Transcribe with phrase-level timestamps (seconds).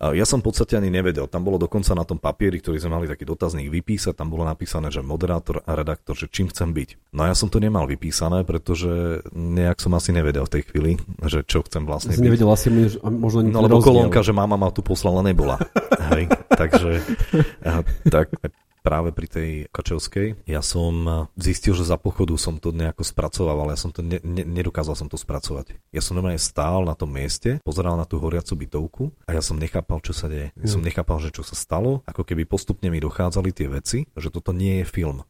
[0.00, 1.28] Ja som v podstate ani nevedel.
[1.28, 4.88] Tam bolo dokonca na tom papieri, ktorý sme mali taký dotazník vypísať, tam bolo napísané,
[4.88, 7.12] že moderátor a redaktor, že čím chcem byť.
[7.12, 10.92] No ja som to nemal vypísané, pretože nejak som asi nevedel v tej chvíli,
[11.28, 12.24] že čo chcem vlastne byť.
[12.24, 12.72] Nevedel asi
[13.04, 15.60] možno No lebo kolónka, že mama ma tu poslala, nebola.
[16.16, 17.04] Hej, takže
[18.08, 18.32] tak
[18.80, 20.44] práve pri tej Kačovskej.
[20.48, 24.18] Ja som zistil, že za pochodu som to nejako spracoval, ale ja som to ne,
[24.24, 25.76] ne, nedokázal som to spracovať.
[25.92, 29.60] Ja som normálne stál na tom mieste, pozeral na tú horiacu bytovku a ja som
[29.60, 30.52] nechápal, čo sa deje.
[30.56, 30.86] Ja som hm.
[30.90, 34.82] nechápal, že čo sa stalo, ako keby postupne mi dochádzali tie veci, že toto nie
[34.82, 35.22] je film.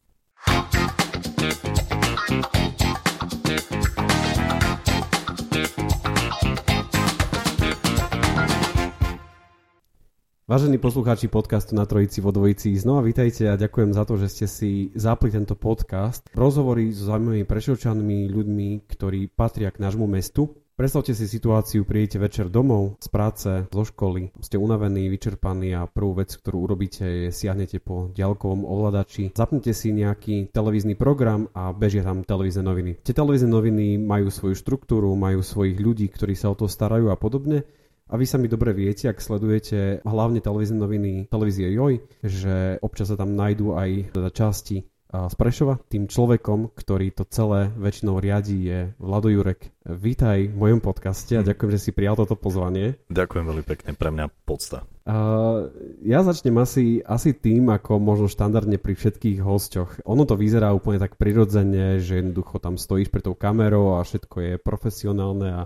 [10.50, 14.46] Vážení poslucháči podcastu na Trojici vo Dvojici, znova vítajte a ďakujem za to, že ste
[14.50, 16.26] si zapli tento podcast.
[16.34, 20.50] Rozhovory s zaujímavými prešovčanmi, ľuďmi, ktorí patria k nášmu mestu.
[20.74, 26.18] Predstavte si situáciu, prídete večer domov, z práce, zo školy, ste unavení, vyčerpaní a prvú
[26.18, 32.02] vec, ktorú urobíte je siahnete po ďalkovom ovladači, zapnete si nejaký televízny program a bežia
[32.02, 32.98] tam televízne noviny.
[33.06, 37.14] Tie televízne noviny majú svoju štruktúru, majú svojich ľudí, ktorí sa o to starajú a
[37.14, 37.62] podobne
[38.10, 43.16] a vy sami dobre viete, ak sledujete hlavne televízne noviny televízie Joj, že občas sa
[43.16, 45.78] tam nájdú aj teda časti z Prešova.
[45.90, 49.74] Tým človekom, ktorý to celé väčšinou riadí je Vlado Jurek.
[49.82, 51.50] Vítaj v mojom podcaste a hm.
[51.50, 52.98] ďakujem, že si prijal toto pozvanie.
[53.10, 54.86] Ďakujem veľmi pekne, pre mňa podsta.
[55.10, 55.66] Uh,
[56.06, 60.06] ja začnem asi, asi tým, ako možno štandardne pri všetkých hosťoch.
[60.06, 64.36] Ono to vyzerá úplne tak prirodzene, že jednoducho tam stojíš pred tou kamerou a všetko
[64.38, 65.62] je profesionálne a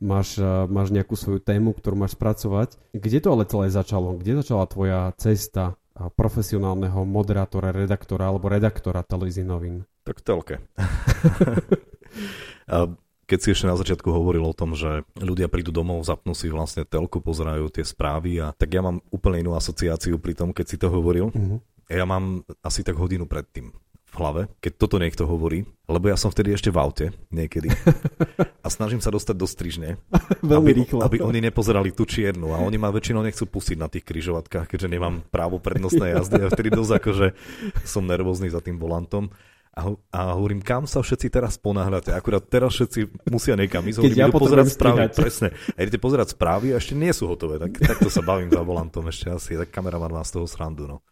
[0.00, 2.76] máš, eh, máš nejakú svoju tému, ktorú máš spracovať.
[2.92, 4.16] Kde to ale celé začalo?
[4.16, 9.84] Kde začala tvoja cesta eh, profesionálneho moderátora, redaktora alebo redaktora televíznych novín?
[10.06, 10.56] Tak v telke.
[13.26, 16.86] keď si ešte na začiatku hovoril o tom, že ľudia prídu domov, zapnú si vlastne
[16.86, 20.76] telku, pozerajú tie správy a tak ja mám úplne inú asociáciu pri tom, keď si
[20.78, 21.34] to hovoril.
[21.34, 21.58] Uh-huh.
[21.90, 23.74] Ja mám asi tak hodinu predtým
[24.16, 27.68] hlave, keď toto niekto hovorí, lebo ja som vtedy ešte v aute niekedy
[28.64, 30.00] a snažím sa dostať do strižne,
[30.42, 31.00] Veľmi aby, rýchlo.
[31.04, 34.88] aby oni nepozerali tú čiernu a oni ma väčšinou nechcú pustiť na tých kryžovatkách, keďže
[34.88, 37.26] nemám právo prednostnej jazdy a vtedy dosť akože
[37.84, 39.28] som nervózny za tým volantom.
[39.76, 42.08] A, a hovorím, kam sa všetci teraz ponáhľate?
[42.16, 44.08] Akurát teraz všetci musia niekam ísť.
[44.08, 45.20] Keď ja pozerať správy, strihať.
[45.20, 45.48] presne.
[45.76, 47.60] A idete pozerať správy a ešte nie sú hotové.
[47.60, 49.52] Tak, takto sa bavím za volantom ešte asi.
[49.52, 50.88] Tak kameraman má z toho srandu.
[50.88, 51.04] No.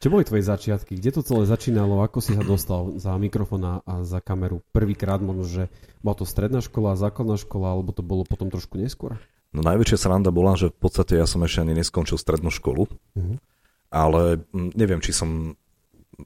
[0.00, 0.96] Čo boli tvoje začiatky?
[0.96, 2.00] Kde to celé začínalo?
[2.00, 4.64] Ako si sa dostal za mikrofón a za kameru?
[4.72, 5.62] Prvýkrát možno, že
[6.00, 9.20] bola to stredná škola, základná škola, alebo to bolo potom trošku neskôr?
[9.52, 13.36] No najväčšia sranda bola, že v podstate ja som ešte ani neskončil strednú školu, uh-huh.
[13.92, 15.52] ale neviem, či som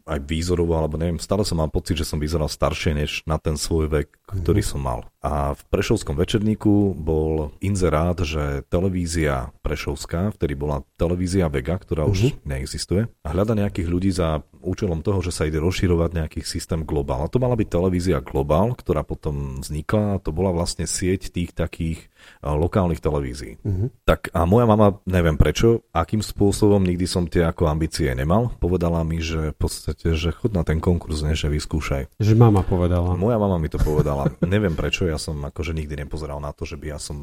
[0.06, 3.58] aj výzorovo, alebo neviem, stále som mal pocit, že som vyzeral staršie než na ten
[3.58, 4.68] svoj vek, ktorý mm.
[4.74, 5.06] som mal.
[5.24, 12.28] A v Prešovskom večerníku bol inzerát, že televízia Prešovská, vtedy bola televízia Vega, ktorá už
[12.28, 12.44] mm-hmm.
[12.44, 17.24] neexistuje, a hľada nejakých ľudí za účelom toho, že sa ide rozširovať nejaký systém Global.
[17.24, 21.52] A to mala byť televízia Global, ktorá potom vznikla a to bola vlastne sieť tých
[21.52, 22.08] takých
[22.40, 23.60] lokálnych televízií.
[23.60, 23.92] Uh-huh.
[24.08, 29.04] Tak a moja mama, neviem prečo, akým spôsobom, nikdy som tie ako ambície nemal, povedala
[29.04, 32.16] mi, že v podstate, že chod na ten konkurs, ne, že vyskúšaj.
[32.16, 33.16] Že mama povedala.
[33.16, 34.32] Moja mama mi to povedala.
[34.44, 37.16] neviem prečo, ja som akože nikdy nepozeral na to, že by ja som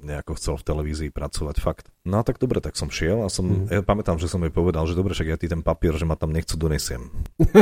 [0.00, 1.92] nejako chcel v televízii pracovať, fakt.
[2.08, 3.68] No a tak dobre, tak som šiel a som, mm.
[3.68, 6.16] ja pamätám, že som jej povedal, že dobre, však ja ti ten papier, že ma
[6.16, 7.12] tam nechcú, donesiem.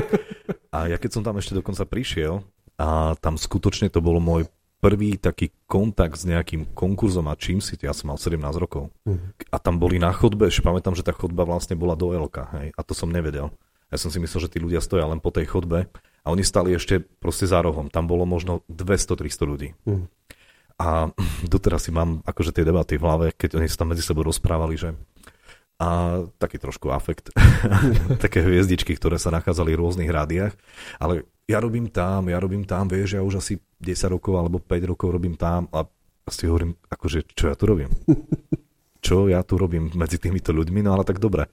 [0.75, 2.47] a ja keď som tam ešte dokonca prišiel,
[2.79, 4.47] a tam skutočne to bolo môj
[4.79, 8.94] prvý taký kontakt s nejakým konkurzom a čím si, ja som mal 17 rokov.
[9.03, 9.19] Uh-huh.
[9.50, 12.71] A tam boli na chodbe, ešte pamätám, že tá chodba vlastne bola do Elka, hej,
[12.79, 13.50] a to som nevedel.
[13.91, 15.91] Ja som si myslel, že tí ľudia stoja len po tej chodbe
[16.29, 17.89] a oni stali ešte proste za rohom.
[17.89, 19.69] Tam bolo možno 200-300 ľudí.
[19.89, 20.05] Uh-huh.
[20.77, 21.09] A
[21.57, 24.77] doteraz si mám akože tie debaty v hlave, keď oni sa tam medzi sebou rozprávali,
[24.77, 24.93] že
[25.79, 27.31] a taký trošku afekt,
[28.25, 30.59] také hviezdičky, ktoré sa nachádzali v rôznych rádiách,
[30.99, 34.91] ale ja robím tam, ja robím tam, vieš, ja už asi 10 rokov alebo 5
[34.91, 35.87] rokov robím tam a
[36.29, 37.89] si hovorím, akože, čo ja tu robím?
[38.99, 40.83] Čo ja tu robím medzi týmito ľuďmi?
[40.83, 41.47] No ale tak dobre.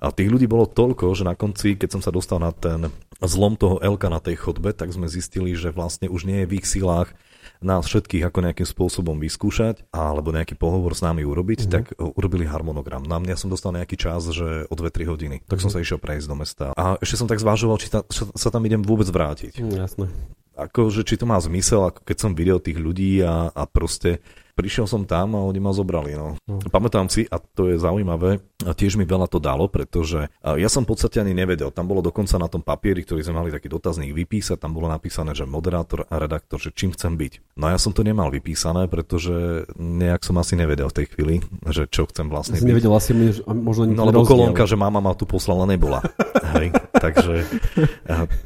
[0.00, 2.88] A tých ľudí bolo toľko, že na konci, keď som sa dostal na ten
[3.20, 6.56] zlom toho Elka na tej chodbe, tak sme zistili, že vlastne už nie je v
[6.56, 7.12] ich silách
[7.60, 11.72] nás všetkých ako nejakým spôsobom vyskúšať alebo nejaký pohovor s nami urobiť, mm-hmm.
[11.72, 13.04] tak urobili harmonogram.
[13.04, 15.36] Na mňa som dostal nejaký čas, že o 2-3 hodiny.
[15.44, 15.62] Tak mm-hmm.
[15.68, 16.64] som sa išiel prejsť do mesta.
[16.72, 19.60] A ešte som tak zvážoval, či ta, sa tam idem vôbec vrátiť.
[19.60, 20.08] Mm, jasné.
[20.56, 24.24] Ako, že či to má zmysel, ako keď som videl tých ľudí a, a proste
[24.60, 26.12] prišiel som tam a oni ma zobrali.
[26.12, 26.36] No.
[26.44, 26.68] Mm.
[26.68, 30.84] Pamätám si, a to je zaujímavé, a tiež mi veľa to dalo, pretože ja som
[30.84, 31.72] v podstate ani nevedel.
[31.72, 35.32] Tam bolo dokonca na tom papieri, ktorý sme mali taký dotazník vypísať, tam bolo napísané,
[35.32, 37.56] že moderátor a redaktor, že čím chcem byť.
[37.56, 41.34] No a ja som to nemal vypísané, pretože nejak som asi nevedel v tej chvíli,
[41.72, 42.68] že čo chcem vlastne si byť.
[42.68, 43.16] nevedel asi
[43.48, 46.04] možno No lebo kolónka, že mama ma tu poslala, nebola.
[46.60, 47.48] Hej, takže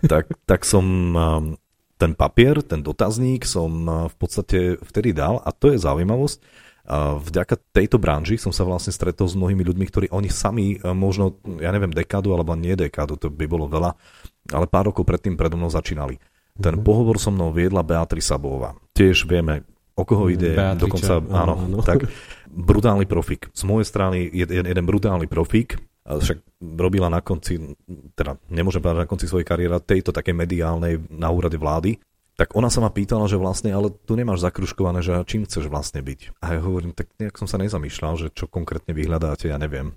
[0.06, 0.84] tak, tak som
[1.94, 3.70] ten papier, ten dotazník som
[4.10, 6.38] v podstate vtedy dal a to je zaujímavosť.
[7.24, 11.72] Vďaka tejto branži som sa vlastne stretol s mnohými ľuďmi, ktorí oni sami možno, ja
[11.72, 13.96] neviem, dekádu alebo nie dekádu, to by bolo veľa,
[14.52, 16.20] ale pár rokov predtým predo mnou začínali.
[16.60, 16.84] Ten mm-hmm.
[16.84, 18.76] pohovor so mnou viedla Beatrice Sabová.
[18.92, 19.64] Tiež vieme,
[19.96, 22.04] o koho ide, Beatriča, dokonca, áno, áno, tak
[22.52, 23.48] brutálny profík.
[23.56, 26.38] Z mojej strany je jeden brutálny profík, však
[26.76, 27.76] robila na konci,
[28.12, 31.96] teda nemôžem povedať na konci svojej kariéry, tejto také mediálnej na úrade vlády,
[32.34, 36.02] tak ona sa ma pýtala, že vlastne, ale tu nemáš zakruškované, že čím chceš vlastne
[36.02, 36.42] byť.
[36.42, 39.94] A ja hovorím, tak nejak som sa nezamýšľal, že čo konkrétne vyhľadáte, ja neviem.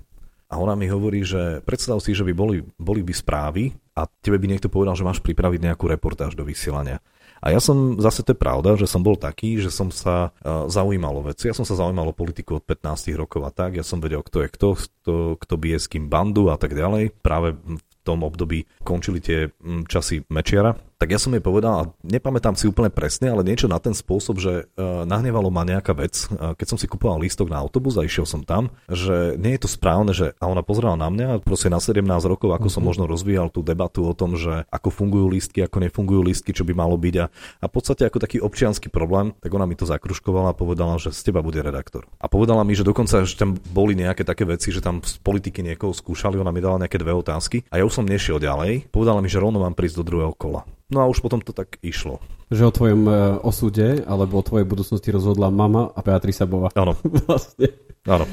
[0.47, 4.39] A ona mi hovorí, že predstav si, že by boli, boli by správy a tebe
[4.39, 7.03] by niekto povedal, že máš pripraviť nejakú reportáž do vysielania.
[7.41, 10.65] A ja som, zase to je pravda, že som bol taký, že som sa uh,
[10.67, 11.49] zaujímal o veci.
[11.49, 13.77] Ja som sa zaujímal o politiku od 15 rokov a tak.
[13.77, 17.13] Ja som vedel, kto je kto, kto, kto bije s kým bandu a tak ďalej.
[17.21, 19.51] Práve v tom období končili tie
[19.91, 23.77] časy Mečiara tak ja som jej povedal, a nepamätám si úplne presne, ale niečo na
[23.77, 27.61] ten spôsob, že uh, nahnevalo ma nejaká vec, uh, keď som si kupoval lístok na
[27.61, 31.13] autobus a išiel som tam, že nie je to správne, že a ona pozerala na
[31.13, 32.73] mňa, proste na 17 rokov, ako uh-huh.
[32.73, 32.89] som mhm.
[32.89, 36.73] možno rozvíjal tú debatu o tom, že ako fungujú lístky, ako nefungujú lístky, čo by
[36.73, 37.25] malo byť a,
[37.61, 41.13] a v podstate ako taký občianský problém, tak ona mi to zakruškovala a povedala, že
[41.13, 42.09] z teba bude redaktor.
[42.17, 45.61] A povedala mi, že dokonca, že tam boli nejaké také veci, že tam z politiky
[45.61, 48.89] niekoho skúšali, ona mi dala nejaké dve otázky a ja už som nešiel ďalej.
[48.89, 50.65] Povedala mi, že rovno mám prísť do druhého kola.
[50.87, 52.23] No a už potom to tak išlo.
[52.47, 53.13] Že o tvojom e,
[53.43, 56.71] osude alebo o tvojej budúcnosti rozhodla mama a Beatrice Bova.
[56.79, 56.95] Áno.
[57.27, 57.75] vlastne.
[58.07, 58.23] Áno.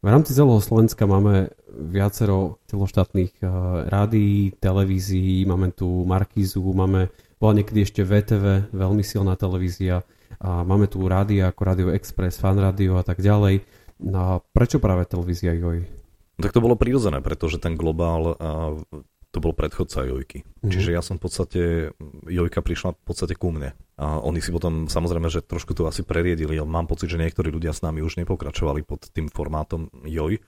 [0.00, 7.52] V rámci celého Slovenska máme viacero celoštátnych uh, rádií, televízií, máme tu Markízu, máme, bola
[7.60, 10.06] niekedy ešte VTV, veľmi silná televízia,
[10.38, 13.66] a máme tu rádia ako Radio Express, Fan Radio a tak ďalej.
[13.98, 15.97] No a prečo práve televízia Joj?
[16.38, 18.38] No tak to bolo prirodzené, pretože ten globál
[19.28, 20.40] to bol predchodca Jojky.
[20.40, 20.70] Mm-hmm.
[20.72, 21.60] Čiže ja som v podstate,
[22.24, 23.76] Jojka prišla v podstate ku mne.
[24.00, 27.52] A oni si potom, samozrejme, že trošku to asi preriedili, ale mám pocit, že niektorí
[27.52, 30.40] ľudia s nami už nepokračovali pod tým formátom Joj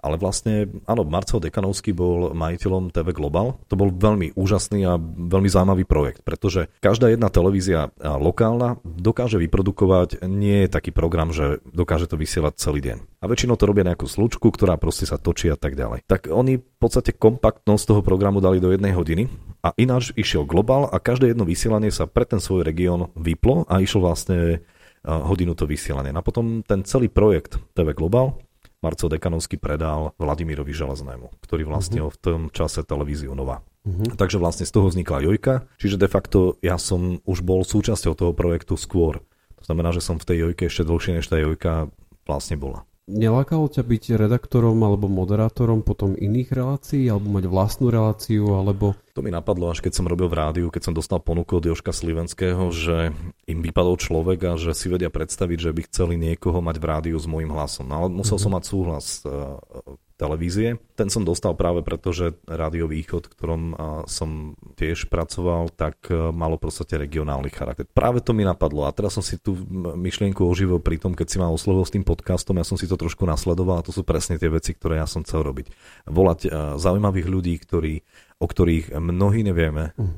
[0.00, 3.58] ale vlastne, áno, Marcel Dekanovský bol majiteľom TV Global.
[3.66, 10.22] To bol veľmi úžasný a veľmi zaujímavý projekt, pretože každá jedna televízia lokálna dokáže vyprodukovať,
[10.30, 12.98] nie je taký program, že dokáže to vysielať celý deň.
[13.20, 16.06] A väčšinou to robia nejakú slučku, ktorá proste sa točí a tak ďalej.
[16.06, 19.26] Tak oni v podstate kompaktnosť toho programu dali do jednej hodiny
[19.66, 23.82] a ináč išiel Global a každé jedno vysielanie sa pre ten svoj región vyplo a
[23.82, 24.62] išlo vlastne
[25.06, 26.10] hodinu to vysielanie.
[26.10, 28.42] A potom ten celý projekt TV Global
[28.84, 32.16] Marcel Dekanovský predal Vladimirovi Železnému, ktorý vlastnil uh-huh.
[32.16, 33.64] v tom čase televíziu Nova.
[33.86, 34.12] Uh-huh.
[34.14, 38.32] Takže vlastne z toho vznikla Jojka, čiže de facto ja som už bol súčasťou toho
[38.36, 39.24] projektu skôr.
[39.60, 41.88] To znamená, že som v tej Jojke ešte dlhšie, než tá Jojka
[42.28, 42.84] vlastne bola.
[43.06, 48.98] Nelákalo ťa byť redaktorom alebo moderátorom potom iných relácií, alebo mať vlastnú reláciu, alebo...
[49.14, 51.94] To mi napadlo, až keď som robil v rádiu, keď som dostal ponuku od Joška
[51.94, 53.14] Slivenského, že
[53.46, 57.14] im vypadol človek a že si vedia predstaviť, že by chceli niekoho mať v rádiu
[57.14, 57.86] s môjim hlasom.
[57.86, 58.50] No, ale musel mm-hmm.
[58.50, 59.30] som mať súhlas eh,
[60.16, 60.80] televízie.
[60.96, 63.76] Ten som dostal práve preto, že Rádio Východ, ktorom
[64.08, 67.84] som tiež pracoval, tak e, malo proste regionálny charakter.
[67.84, 71.36] Práve to mi napadlo a teraz som si tú myšlienku oživil pri tom, keď si
[71.36, 74.40] ma oslovil s tým podcastom, ja som si to trošku nasledoval a to sú presne
[74.40, 75.68] tie veci, ktoré ja som chcel robiť.
[76.08, 76.48] Volať e,
[76.80, 78.00] zaujímavých ľudí, ktorí,
[78.40, 80.16] o ktorých mnohí nevieme mhm.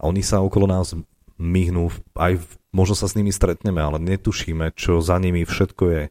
[0.00, 0.96] a oni sa okolo nás
[1.36, 2.40] myhnú, aj
[2.72, 6.02] možno sa s nimi stretneme, ale netušíme, čo za nimi všetko je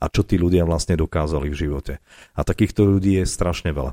[0.00, 1.92] a čo tí ľudia vlastne dokázali v živote.
[2.32, 3.92] A takýchto ľudí je strašne veľa.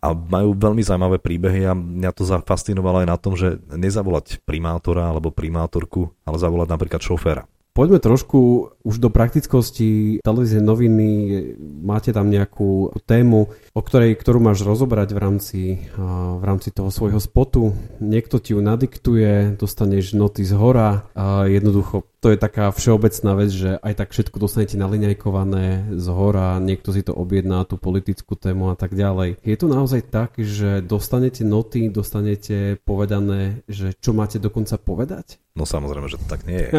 [0.00, 5.12] A majú veľmi zaujímavé príbehy a mňa to zafascinovalo aj na tom, že nezavolať primátora
[5.12, 7.44] alebo primátorku, ale zavolať napríklad šoféra.
[7.70, 8.38] Poďme trošku
[8.82, 11.08] už do praktickosti televízie noviny
[11.86, 15.60] máte tam nejakú tému, o ktorej, ktorú máš rozobrať v rámci,
[15.94, 17.70] v rámci toho svojho spotu.
[18.02, 23.48] Niekto ti ju nadiktuje, dostaneš noty z hora a jednoducho to je taká všeobecná vec,
[23.48, 28.68] že aj tak všetko dostanete naliňajkované z hora, niekto si to objedná, tú politickú tému
[28.68, 29.40] a tak ďalej.
[29.40, 35.40] Je to naozaj tak, že dostanete noty, dostanete povedané, že čo máte dokonca povedať?
[35.56, 36.70] No samozrejme, že to tak nie je.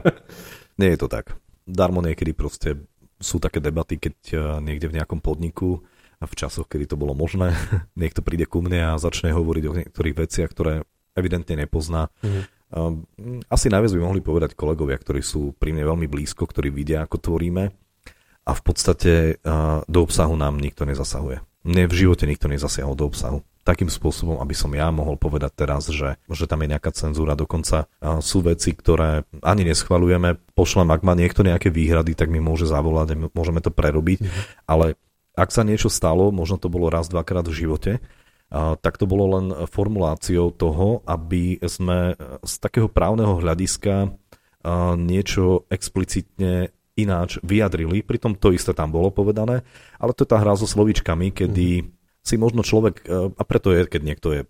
[0.82, 1.38] nie je to tak.
[1.62, 2.74] Darmo niekedy proste
[3.22, 7.54] sú také debaty, keď eh, niekde v nejakom podniku v časoch, kedy to bolo možné,
[7.94, 10.82] niekto príde ku mne a začne hovoriť o niektorých veciach, ktoré
[11.14, 12.10] evidentne nepozná.
[12.26, 12.55] Mm
[13.48, 17.16] asi najviac by mohli povedať kolegovia, ktorí sú pri mne veľmi blízko, ktorí vidia, ako
[17.16, 17.64] tvoríme
[18.46, 19.40] a v podstate
[19.88, 21.40] do obsahu nám nikto nezasahuje.
[21.66, 23.42] Mne v živote nikto nezasiahol do obsahu.
[23.66, 27.34] Takým spôsobom, aby som ja mohol povedať teraz, že, že tam je nejaká cenzúra.
[27.34, 27.90] Dokonca
[28.22, 30.38] sú veci, ktoré ani neschvalujeme.
[30.54, 34.22] Pošlem, ak má niekto nejaké výhrady, tak mi môže zavolať, môžeme to prerobiť.
[34.22, 34.70] Mm-hmm.
[34.70, 34.94] Ale
[35.34, 37.98] ak sa niečo stalo, možno to bolo raz, dvakrát v živote,
[38.52, 42.14] tak to bolo len formuláciou toho, aby sme
[42.46, 44.14] z takého právneho hľadiska
[44.98, 48.00] niečo explicitne ináč vyjadrili.
[48.00, 49.62] Pritom to isté tam bolo povedané,
[50.00, 51.86] ale to je tá hra so slovíčkami, kedy mhm.
[52.24, 53.04] si možno človek,
[53.36, 54.42] a preto je, keď niekto je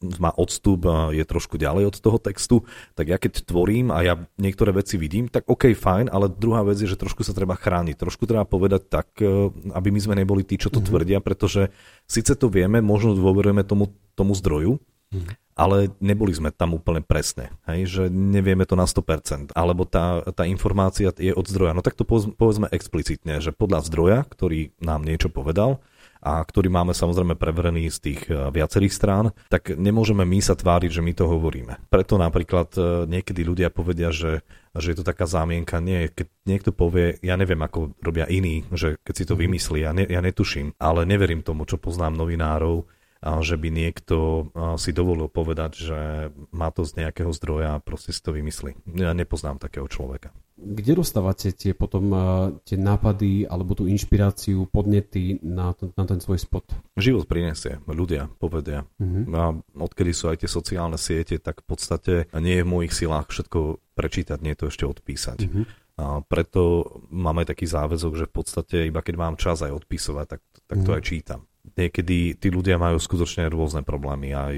[0.00, 2.64] má odstup je trošku ďalej od toho textu,
[2.96, 6.80] tak ja keď tvorím a ja niektoré veci vidím, tak OK, fajn, ale druhá vec
[6.80, 10.40] je, že trošku sa treba chrániť, trošku treba povedať tak, e, aby my sme neboli
[10.40, 10.88] tí, čo to mm-hmm.
[10.88, 11.68] tvrdia, pretože
[12.08, 15.32] síce to vieme, možno dôverujeme tomu, tomu zdroju, mm-hmm.
[15.60, 20.48] ale neboli sme tam úplne presne, hej, že nevieme to na 100%, alebo tá, tá
[20.48, 21.76] informácia je od zdroja.
[21.76, 25.84] No tak to povedzme explicitne, že podľa zdroja, ktorý nám niečo povedal,
[26.20, 31.00] a ktorý máme samozrejme preverený z tých e, viacerých strán, tak nemôžeme my sa tváriť,
[31.00, 31.80] že my to hovoríme.
[31.88, 34.44] Preto napríklad e, niekedy ľudia povedia, že,
[34.76, 35.80] že je to taká zámienka.
[35.80, 39.40] Nie, keď niekto povie, ja neviem, ako robia iní, že keď si to mhm.
[39.48, 42.84] vymyslí, ja, ne, ja netuším, ale neverím tomu, čo poznám novinárov,
[43.20, 44.48] že by niekto
[44.80, 46.00] si dovolil povedať, že
[46.56, 48.80] má to z nejakého zdroja a proste si to vymyslí.
[48.96, 50.32] Ja nepoznám takého človeka.
[50.60, 52.12] Kde dostávate tie potom
[52.68, 56.68] tie nápady alebo tú inšpiráciu, podnety na, to, na ten svoj spot?
[57.00, 58.84] Život prinesie, ľudia povedia.
[59.00, 59.24] Uh-huh.
[59.32, 63.32] A odkedy sú aj tie sociálne siete, tak v podstate nie je v mojich silách
[63.32, 65.38] všetko prečítať, nie je to ešte odpísať.
[65.48, 65.64] Uh-huh.
[66.00, 70.26] A preto mám aj taký záväzok, že v podstate iba keď mám čas aj odpisovať,
[70.28, 70.96] tak, tak to uh-huh.
[71.00, 71.40] aj čítam.
[71.76, 74.54] Niekedy tí ľudia majú skutočne rôzne problémy, aj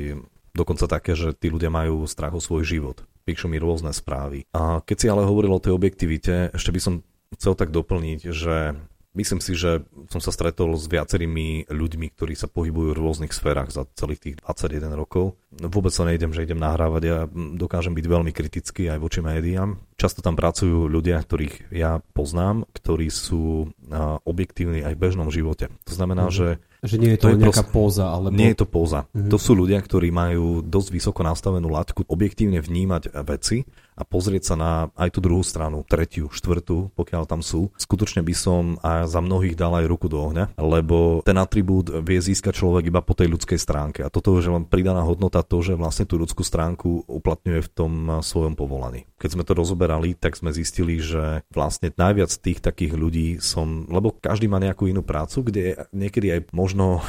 [0.54, 4.50] dokonca také, že tí ľudia majú strach o svoj život píšu mi rôzne správy.
[4.52, 6.94] A keď si ale hovoril o tej objektivite, ešte by som
[7.38, 8.76] chcel tak doplniť, že
[9.14, 13.72] myslím si, že som sa stretol s viacerými ľuďmi, ktorí sa pohybujú v rôznych sférach
[13.72, 15.36] za celých tých 21 rokov.
[15.52, 19.80] Vôbec sa nejdem, že idem nahrávať, ja dokážem byť veľmi kritický aj voči médiám.
[19.96, 23.72] Často tam pracujú ľudia, ktorých ja poznám, ktorí sú
[24.26, 25.70] objektívni aj v bežnom živote.
[25.88, 26.34] To znamená, mm.
[26.34, 26.48] že
[26.82, 27.74] že nie je to, to je nejaká prost...
[27.74, 28.34] póza, alebo...
[28.34, 29.06] Nie je to póza.
[29.14, 29.30] Mm-hmm.
[29.30, 33.62] To sú ľudia, ktorí majú dosť vysoko nastavenú látku objektívne vnímať veci
[33.92, 37.68] a pozrieť sa na aj tú druhú stranu, tretiu, štvrtú, pokiaľ tam sú.
[37.76, 42.18] Skutočne by som a za mnohých dal aj ruku do ohňa, lebo ten atribút vie
[42.18, 44.00] získať človek iba po tej ľudskej stránke.
[44.00, 47.92] A toto je len pridaná hodnota to, že vlastne tú ľudskú stránku uplatňuje v tom
[48.24, 49.04] svojom povolaní.
[49.20, 54.16] Keď sme to rozoberali, tak sme zistili, že vlastne najviac tých takých ľudí som, lebo
[54.18, 57.04] každý má nejakú inú prácu, kde je niekedy aj možno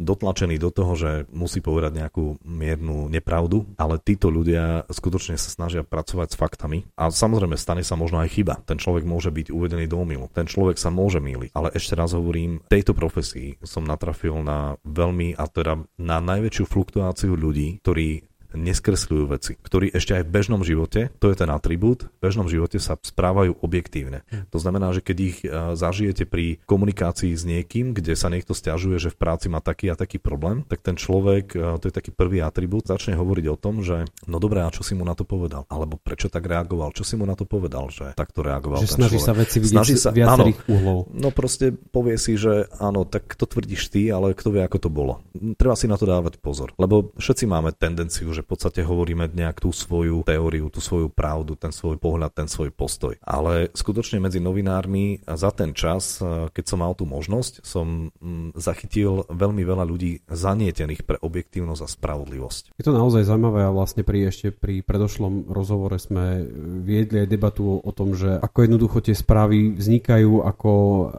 [0.00, 5.86] dotlačený do toho, že musí povedať nejakú miernu nepravdu, ale títo ľudia skutočne sa snažia
[5.86, 8.62] pracovať pracovať s faktami a samozrejme stane sa možno aj chyba.
[8.62, 10.30] Ten človek môže byť uvedený do omilu.
[10.30, 11.50] Ten človek sa môže míliť.
[11.58, 16.64] Ale ešte raz hovorím, v tejto profesii som natrafil na veľmi, a teda na najväčšiu
[16.70, 22.08] fluktuáciu ľudí, ktorí neskresľujú veci, ktorí ešte aj v bežnom živote, to je ten atribút,
[22.08, 24.24] v bežnom živote sa správajú objektívne.
[24.52, 29.00] To znamená, že keď ich e, zažijete pri komunikácii s niekým, kde sa niekto stiažuje,
[29.00, 32.10] že v práci má taký a taký problém, tak ten človek, e, to je taký
[32.12, 35.24] prvý atribút, začne hovoriť o tom, že no dobré, a čo si mu na to
[35.24, 35.64] povedal?
[35.72, 36.92] Alebo prečo tak reagoval?
[36.92, 39.28] Čo si mu na to povedal, že takto reagoval že snaží človek?
[39.28, 40.98] sa veci vidieť snaží sa, viacerých áno, uhlov.
[41.12, 44.90] No proste povie si, že áno, tak to tvrdíš ty, ale kto vie, ako to
[44.92, 45.24] bolo.
[45.56, 49.62] Treba si na to dávať pozor, lebo všetci máme tendenciu, že v podstate hovoríme nejak
[49.62, 53.16] tú svoju teóriu, tú svoju pravdu, ten svoj pohľad, ten svoj postoj.
[53.22, 58.58] Ale skutočne medzi novinármi za ten čas, e, keď som mal tú možnosť, som mm,
[58.58, 62.76] zachytil veľmi veľa ľudí zanietených pre objektívnosť a spravodlivosť.
[62.76, 66.44] Je to naozaj zaujímavé a vlastne pri ešte pri predošlom rozhovore sme
[66.82, 70.72] viedli aj debatu o tom, že ako jednoducho tie správy vznikajú, ako,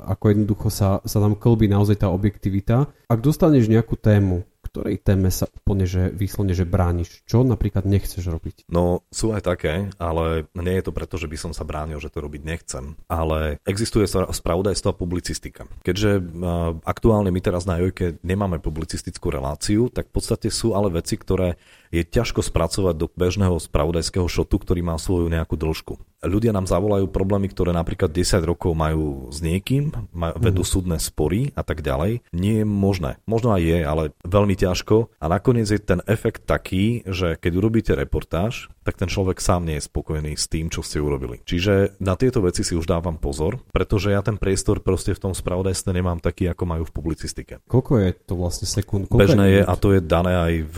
[0.05, 2.91] ako jednoducho sa, sa tam klbí naozaj tá objektivita.
[3.07, 7.21] Ak dostaneš nejakú tému, ktorej téme sa úplne že vyslovne, že brániš?
[7.29, 8.65] Čo napríklad nechceš robiť?
[8.73, 12.09] No sú aj také, ale nie je to preto, že by som sa bránil, že
[12.09, 12.97] to robiť nechcem.
[13.05, 15.69] Ale existuje spravodajstvo a publicistika.
[15.85, 20.89] Keďže uh, aktuálne my teraz na Jojke nemáme publicistickú reláciu, tak v podstate sú ale
[20.89, 21.61] veci, ktoré
[21.93, 26.01] je ťažko spracovať do bežného spravodajského šotu, ktorý má svoju nejakú dĺžku.
[26.23, 29.91] Ľudia nám zavolajú problémy, ktoré napríklad 10 rokov majú s niekým,
[30.39, 30.69] vedú mm.
[30.69, 32.23] súdne spory a tak ďalej.
[32.31, 33.19] Nie je možné.
[33.27, 35.11] Možno aj je, ale veľmi ťažko.
[35.19, 39.79] A nakoniec je ten efekt taký, že keď urobíte reportáž, tak ten človek sám nie
[39.79, 41.39] je spokojný s tým, čo ste urobili.
[41.47, 45.33] Čiže na tieto veci si už dávam pozor, pretože ja ten priestor proste v tom
[45.33, 47.63] spravodajstve nemám taký, ako majú v publicistike.
[47.67, 49.07] Koľko je to vlastne sekúnd?
[49.07, 50.77] Bežné je, a to je dané aj v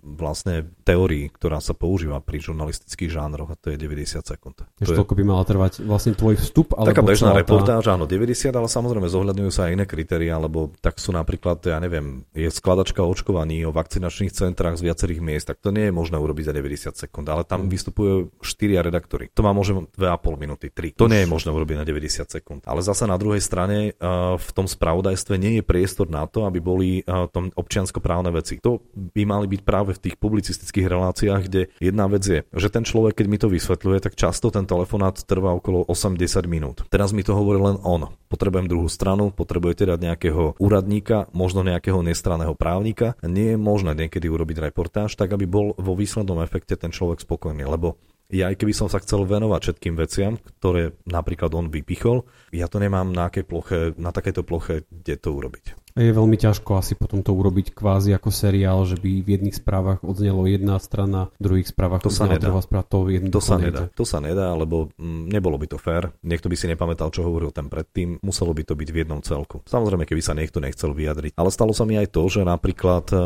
[0.00, 4.64] vlastne teórii, ktorá sa používa pri žurnalistických žánroch a to je 90 sekúnd.
[4.82, 6.74] Ešte toľko by mala trvať vlastne tvoj vstup?
[6.74, 10.98] Alebo taká bežná reportáž, áno, 90, ale samozrejme zohľadňujú sa aj iné kritéria, lebo tak
[10.98, 15.70] sú napríklad, ja neviem, je skladačka očkovaní o vakcinačných centrách z viacerých miest, tak to
[15.70, 19.30] nie je možné urobiť za 90 sekúnd, ale tam vystupujú štyria redaktori.
[19.38, 20.98] To má možno 2,5 minúty, 3.
[20.98, 22.66] To nie je možné urobiť na 90 sekúnd.
[22.66, 23.94] Ale zase na druhej strane
[24.34, 28.58] v tom spravodajstve nie je priestor na to, aby boli tom občianskoprávne veci.
[28.64, 32.82] To by mali byť práve v tých publicistických reláciách, kde jedna vec je, že ten
[32.82, 36.76] človek, keď mi to vysvetľuje, tak často ten telefonát trvá okolo 8-10 minút.
[36.88, 38.08] Teraz mi to hovorí len on.
[38.32, 43.20] Potrebujem druhú stranu, potrebujete dať nejakého úradníka, možno nejakého nestranného právnika.
[43.20, 47.68] Nie je možné niekedy urobiť reportáž, tak aby bol vo výslednom efekte ten človek spokojný,
[47.68, 48.00] lebo
[48.32, 52.80] ja aj keby som sa chcel venovať všetkým veciam, ktoré napríklad on vypichol, ja to
[52.80, 55.81] nemám na, ploche, na takéto ploche, kde to urobiť.
[55.92, 60.00] Je veľmi ťažko asi potom to urobiť kvázi ako seriál, že by v jedných správach
[60.00, 62.48] odznelo jedna strana, v druhých správach to sa nedá.
[62.48, 63.92] druhá správa, to, to sa nedá.
[63.92, 66.08] To sa nedá, lebo mm, nebolo by to fér.
[66.24, 69.60] Niekto by si nepamätal, čo hovoril ten predtým, muselo by to byť v jednom celku.
[69.68, 71.36] Samozrejme, keby sa niekto nechcel vyjadriť.
[71.36, 73.20] Ale stalo sa mi aj to, že napríklad eh,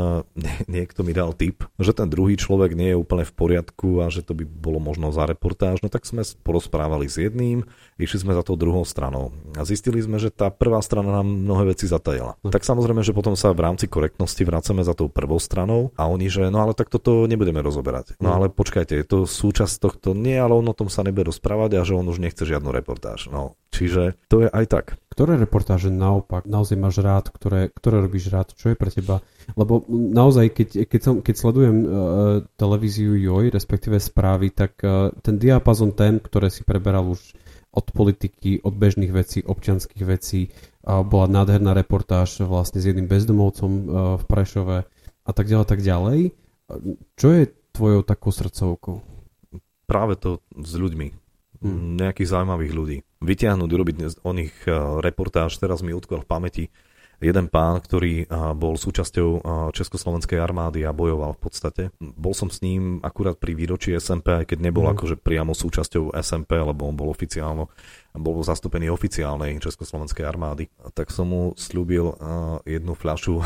[0.75, 4.27] niekto mi dal tip, že ten druhý človek nie je úplne v poriadku a že
[4.27, 5.79] to by bolo možno za reportáž.
[5.87, 7.63] No tak sme porozprávali s jedným,
[7.95, 11.77] išli sme za tou druhou stranou a zistili sme, že tá prvá strana nám mnohé
[11.77, 12.39] veci zatajila.
[12.57, 16.33] Tak samozrejme, že potom sa v rámci korektnosti vracame za tou prvou stranou a oni,
[16.33, 18.17] že no ale tak toto nebudeme rozoberať.
[18.17, 18.37] No mm.
[18.41, 21.85] ale počkajte, je to súčasť tohto, nie, ale on o tom sa nebude rozprávať a
[21.85, 23.29] že on už nechce žiadnu reportáž.
[23.29, 24.87] No, čiže to je aj tak.
[25.13, 29.21] Ktoré reportáže naopak naozaj máš rád, ktoré, ktoré robíš rád, čo je pre teba?
[29.53, 31.89] Lebo naozaj, keď, keď, som, keď sledujem uh,
[32.57, 37.37] televíziu JOJ, respektíve správy, tak uh, ten diapazon tém, ktoré si preberal už
[37.77, 40.49] od politiky, od bežných vecí, občianských vecí,
[40.87, 43.83] bola nádherná reportáž vlastne s jedným bezdomovcom e,
[44.17, 44.79] v Prešove
[45.27, 46.19] a tak ďalej, tak ďalej.
[47.19, 47.43] Čo je
[47.75, 48.97] tvojou takou srdcovkou?
[49.91, 51.09] Práve to s ľuďmi.
[51.63, 51.99] Hmm.
[51.99, 52.97] Nejakých zaujímavých ľudí.
[53.19, 54.73] Vyťahnuť, urobiť o nich e,
[55.03, 56.65] reportáž, teraz mi utkvel v pamäti
[57.21, 61.83] jeden pán, ktorý bol súčasťou Československej armády a bojoval v podstate.
[61.99, 64.93] Bol som s ním akurát pri výročí SMP, aj keď nebol mm.
[64.97, 67.73] akože priamo súčasťou SMP, lebo on bol oficiálno
[68.17, 70.73] bol zastúpený oficiálnej Československej armády.
[70.97, 72.17] Tak som mu slúbil
[72.65, 73.45] jednu fľašu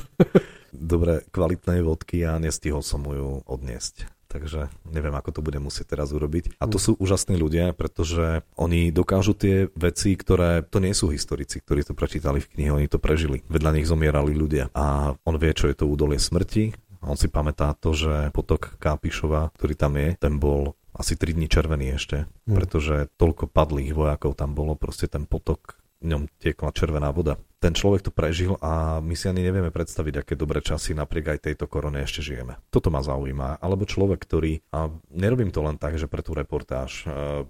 [0.92, 5.96] dobre kvalitnej vodky a nestihol som mu ju odniesť takže neviem, ako to bude musieť
[5.96, 6.60] teraz urobiť.
[6.60, 11.64] A to sú úžasní ľudia, pretože oni dokážu tie veci, ktoré to nie sú historici,
[11.64, 13.42] ktorí to prečítali v knihe, oni to prežili.
[13.48, 14.68] Vedľa nich zomierali ľudia.
[14.76, 16.76] A on vie, čo je to údolie smrti.
[17.00, 21.46] On si pamätá to, že potok Kápišova, ktorý tam je, ten bol asi 3 dní
[21.46, 22.54] červený ešte, mm.
[22.58, 28.06] pretože toľko padlých vojakov tam bolo, proste ten potok, ňom tiekla červená voda ten človek
[28.06, 31.98] to prežil a my si ani nevieme predstaviť, aké dobré časy napriek aj tejto korone
[32.02, 32.54] ešte žijeme.
[32.70, 33.58] Toto ma zaujíma.
[33.58, 37.06] Alebo človek, ktorý, a nerobím to len tak, že pre tú reportáž,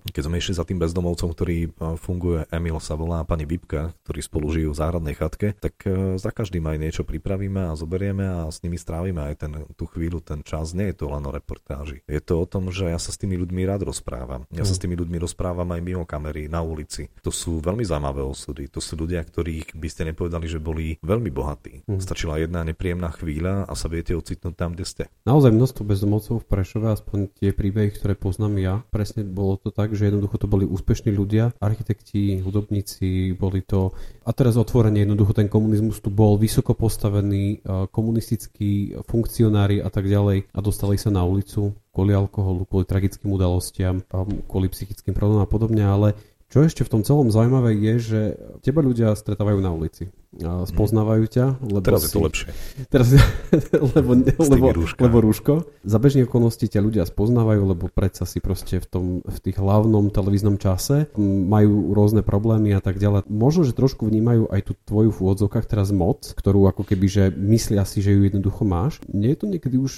[0.08, 4.48] keď sme išli za tým bezdomovcom, ktorý funguje, Emil sa volá, pani Vipka, ktorí spolu
[4.48, 8.64] žijú v záhradnej chatke, tak e, za každým aj niečo pripravíme a zoberieme a s
[8.64, 10.72] nimi strávime aj ten, tú chvíľu, ten čas.
[10.72, 12.00] Nie je to len o reportáži.
[12.08, 14.48] Je to o tom, že ja sa s tými ľuďmi rád rozprávam.
[14.48, 17.12] Ja sa s tými ľuďmi rozprávam aj mimo kamery, na ulici.
[17.20, 18.72] To sú veľmi zaujímavé osudy.
[18.72, 21.82] To sú ľudia, ktorých by ste nepovedali, že boli veľmi bohatí.
[21.90, 21.98] Mm.
[21.98, 25.02] Stačila jedna nepríjemná chvíľa a sa viete ocitnúť tam, kde ste.
[25.26, 29.98] Naozaj množstvo bezdomovcov v Prešove, aspoň tie príbehy, ktoré poznám ja, presne bolo to tak,
[29.98, 33.90] že jednoducho to boli úspešní ľudia, architekti, hudobníci, boli to...
[34.22, 40.54] A teraz otvorene jednoducho ten komunizmus tu bol vysoko postavený, komunistickí funkcionári a tak ďalej
[40.54, 43.98] a dostali sa na ulicu kvôli alkoholu, kvôli tragickým udalostiam,
[44.46, 46.14] kvôli psychickým problémom a podobne, ale
[46.48, 48.20] čo ešte v tom celom zaujímavé je, že
[48.64, 50.08] teba ľudia stretávajú na ulici.
[50.68, 51.46] Spoznávajú ťa.
[51.64, 52.48] Lebo teraz si, je to lepšie.
[52.92, 53.08] Teraz,
[53.96, 54.66] lebo, lebo,
[55.00, 55.54] lebo rúško.
[55.88, 60.12] Za bežných okolností ťa ľudia spoznávajú, lebo predsa si proste v, tom, v tých hlavnom
[60.12, 63.24] televíznom čase majú rôzne problémy a tak ďalej.
[63.32, 67.24] Možno, že trošku vnímajú aj tú tvoju v úvodzovkách teraz moc, ktorú ako keby, že
[67.32, 69.00] myslia si, že ju jednoducho máš.
[69.08, 69.92] Nie je to niekedy už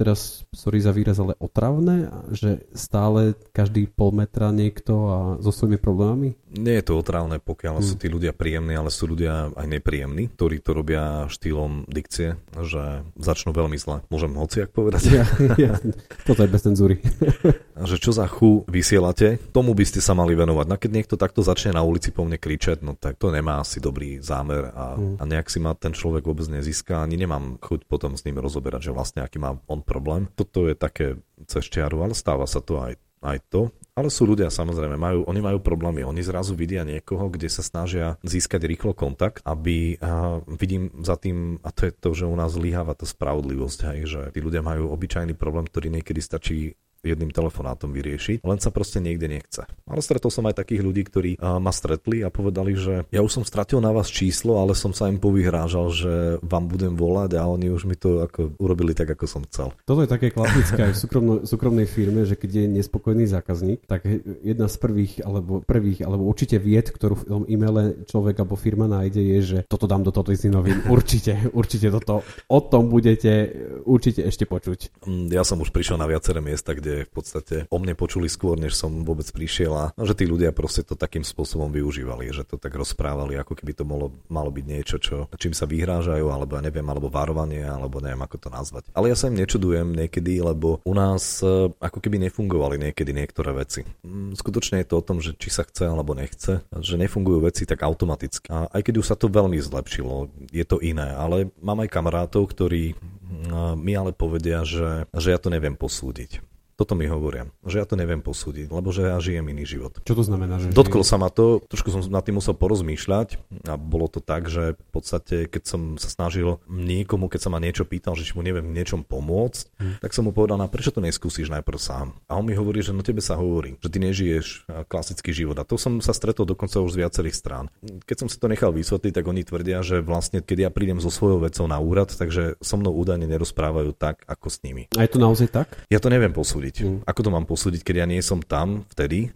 [0.00, 5.76] teraz, sorry za výraz, ale otravné, že stále každý pol metra niekto a so svojimi
[5.76, 6.40] problémami?
[6.54, 7.86] Nie je to otravné, pokiaľ hmm.
[7.86, 13.02] sú tí ľudia príjemní, ale sú ľudia aj nepríjemní, ktorí to robia štýlom dikcie, že
[13.18, 14.06] začnú veľmi zle.
[14.06, 15.02] Môžem hociak povedať?
[15.10, 15.26] Ja,
[15.58, 15.74] ja,
[16.22, 17.02] toto je bez cenzúry.
[17.90, 20.66] že čo za chu vysielate, tomu by ste sa mali venovať.
[20.70, 23.82] No keď niekto takto začne na ulici po mne kričať, no tak to nemá asi
[23.82, 25.18] dobrý zámer a, hmm.
[25.18, 28.90] a nejak si ma ten človek vôbec nezíska, ani nemám chuť potom s ním rozoberať,
[28.90, 30.30] že vlastne aký má on problém.
[30.38, 31.18] Toto je také
[31.50, 33.72] cez čiaru, ale stáva sa to aj aj to.
[33.94, 36.02] Ale sú ľudia, samozrejme, majú, oni majú problémy.
[36.02, 41.62] Oni zrazu vidia niekoho, kde sa snažia získať rýchlo kontakt, aby a vidím za tým,
[41.62, 44.90] a to je to, že u nás zlyháva tá spravodlivosť, hej, že tí ľudia majú
[44.90, 49.68] obyčajný problém, ktorý niekedy stačí jedným telefonátom vyriešiť, len sa proste niekde nechce.
[49.84, 53.44] Ale stretol som aj takých ľudí, ktorí ma stretli a povedali, že ja už som
[53.44, 57.68] stratil na vás číslo, ale som sa im povyhrážal, že vám budem volať a oni
[57.68, 59.76] už mi to ako urobili tak, ako som chcel.
[59.84, 64.06] Toto je také klasické aj v súkromno, súkromnej firme, že keď je nespokojný zákazník, tak
[64.40, 68.86] jedna z prvých alebo prvých, alebo určite vied, ktorú v tom e-maile človek alebo firma
[68.88, 70.78] nájde, je, že toto dám do televíznych novín.
[70.94, 72.22] Určite, určite toto.
[72.46, 73.50] O tom budete
[73.82, 75.04] určite ešte počuť.
[75.06, 78.54] Mm, ja som už prišiel na viaceré miesta, kde v podstate o mne počuli skôr,
[78.54, 82.54] než som vôbec prišiel a že tí ľudia proste to takým spôsobom využívali, že to
[82.54, 86.86] tak rozprávali, ako keby to malo, malo byť niečo, čo, čím sa vyhrážajú, alebo neviem,
[86.86, 88.86] alebo varovanie, alebo neviem, ako to nazvať.
[88.94, 93.50] Ale ja sa im nečudujem niekedy, lebo u nás e, ako keby nefungovali niekedy niektoré
[93.56, 93.82] veci.
[94.04, 97.64] Mm, skutočne je to o tom, že či sa chce alebo nechce, že nefungujú veci
[97.64, 98.52] tak automaticky.
[98.52, 102.52] A aj keď už sa to veľmi zlepšilo, je to iné, ale mám aj kamarátov,
[102.52, 106.53] ktorí mm, mi ale povedia, že, že ja to neviem posúdiť.
[106.74, 110.02] Toto mi hovoria, že ja to neviem posúdiť, lebo že ja žijem iný život.
[110.02, 110.58] Čo to znamená?
[110.58, 113.38] Že Dotkol sa ma to, trošku som nad tým musel porozmýšľať
[113.70, 117.62] a bolo to tak, že v podstate, keď som sa snažil niekomu, keď sa ma
[117.62, 119.94] niečo pýtal, že či mu neviem niečom pomôcť, hmm.
[120.02, 122.18] tak som mu povedal, na prečo to neskúsiš najprv sám.
[122.26, 125.54] A on mi hovorí, že no tebe sa hovorí, že ty nežiješ klasický život.
[125.62, 127.70] A to som sa stretol dokonca už z viacerých strán.
[128.02, 131.12] Keď som si to nechal vysvetliť, tak oni tvrdia, že vlastne keď ja prídem so
[131.12, 134.90] svojou vecou na úrad, takže so mnou údajne nerozprávajú tak, ako s nimi.
[134.98, 135.86] A je to naozaj tak?
[135.86, 136.76] Ja to neviem posúdiť posúdiť.
[136.88, 136.98] Mm.
[137.04, 139.28] Ako to mám posúdiť, keď ja nie som tam vtedy?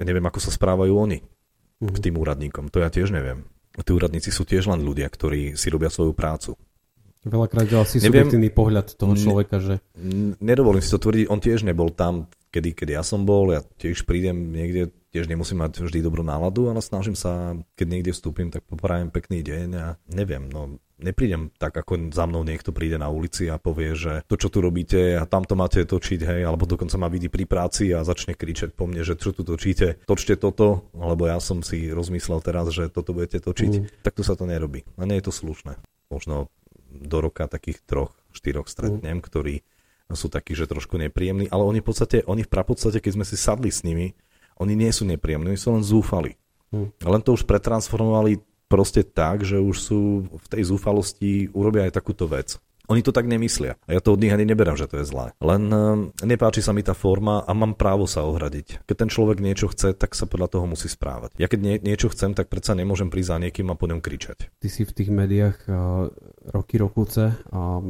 [0.00, 1.92] Ja neviem, ako sa správajú oni mm.
[1.92, 2.72] k tým úradníkom.
[2.72, 3.44] To ja tiež neviem.
[3.76, 6.56] Tí úradníci sú tiež len ľudia, ktorí si robia svoju prácu.
[7.22, 9.78] Veľakrát je asi neviem, subjektívny pohľad toho človeka, že...
[10.42, 14.02] Nedovolím si to tvrdiť, on tiež nebol tam, kedy, kedy ja som bol, ja tiež
[14.02, 18.66] prídem niekde, tiež nemusím mať vždy dobrú náladu, ale snažím sa, keď niekde vstúpim, tak
[18.66, 23.50] poprajem pekný deň a neviem, no neprídem tak, ako za mnou niekto príde na ulici
[23.50, 27.10] a povie, že to, čo tu robíte a tamto máte točiť, hej, alebo dokonca ma
[27.10, 31.26] vidí pri práci a začne kričať po mne, že čo tu točíte, točte toto, alebo
[31.26, 33.86] ja som si rozmyslel teraz, že toto budete točiť, mm.
[34.06, 34.86] tak tu sa to nerobí.
[34.96, 35.76] A nie je to slušné.
[36.08, 36.48] Možno
[36.92, 39.24] do roka takých troch, štyroch stretnem, mm.
[39.24, 39.54] ktorí
[40.12, 43.36] sú takí, že trošku nepríjemní, ale oni v podstate, oni v prapodstate, keď sme si
[43.40, 44.12] sadli s nimi,
[44.60, 46.36] oni nie sú nepríjemní, oni sú len zúfali.
[46.72, 46.92] Mm.
[47.00, 48.40] Len to už pretransformovali
[48.72, 50.00] proste tak, že už sú
[50.32, 52.56] v tej zúfalosti, urobia aj takúto vec.
[52.90, 53.78] Oni to tak nemyslia.
[53.86, 55.30] A ja to od nich ani neberám, že to je zlé.
[55.38, 58.82] Len uh, nepáči sa mi tá forma a mám právo sa ohradiť.
[58.88, 61.38] Keď ten človek niečo chce, tak sa podľa toho musí správať.
[61.38, 64.50] Ja keď nie, niečo chcem, tak predsa nemôžem prísť za niekým a po ňom kričať.
[64.58, 66.10] Ty si v tých médiách uh,
[66.50, 67.80] roky, rokuce a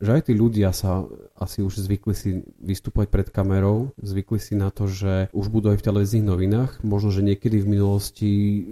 [0.00, 1.04] že aj tí ľudia sa
[1.36, 5.78] asi už zvykli si vystupovať pred kamerou, zvykli si na to, že už budú aj
[5.80, 8.30] v televíznych novinách, možno, že niekedy v minulosti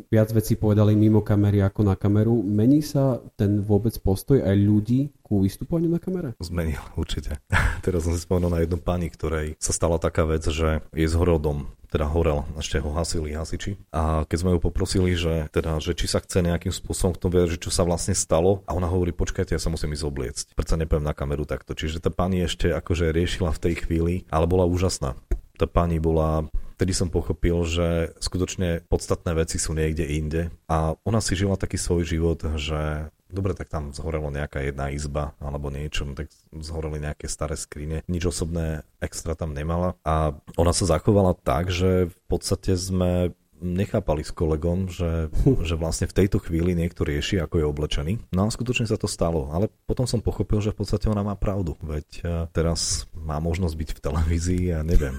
[0.08, 2.40] viac vecí povedali mimo kamery ako na kameru.
[2.40, 6.32] Mení sa ten vôbec postoj aj ľudí ku vystupovaniu na kamere?
[6.40, 7.40] Zmenil, určite.
[7.86, 11.36] Teraz som si spomenul na jednu pani, ktorej sa stala taká vec, že je zhorel
[11.36, 13.80] dom teda horel, ešte ho hasili hasiči.
[13.92, 17.32] A keď sme ju poprosili, že, teda, že či sa chce nejakým spôsobom k tomu
[17.40, 20.44] vedieť, že čo sa vlastne stalo, a ona hovorí, počkajte, ja sa musím ísť obliecť.
[20.52, 21.72] Prečo nepoviem na kameru takto.
[21.72, 25.16] Čiže tá pani ešte akože riešila v tej chvíli, ale bola úžasná.
[25.58, 26.46] Tá pani bola
[26.78, 31.74] vtedy som pochopil, že skutočne podstatné veci sú niekde inde a ona si žila taký
[31.74, 37.00] svoj život, že dobre, tak tam zhorelo nejaká jedna izba alebo niečo, no tak zhoreli
[37.00, 42.18] nejaké staré skrine, nič osobné extra tam nemala a ona sa zachovala tak, že v
[42.28, 45.30] podstate sme nechápali s kolegom, že,
[45.66, 48.12] že vlastne v tejto chvíli niekto rieši, ako je oblečený.
[48.30, 51.34] No a skutočne sa to stalo, ale potom som pochopil, že v podstate ona má
[51.34, 55.14] pravdu, veď e, teraz má možnosť byť v televízii a neviem.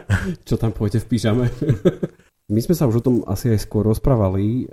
[0.48, 1.46] Čo tam pôjde v pyžame?
[2.52, 4.68] My sme sa už o tom asi aj skôr rozprávali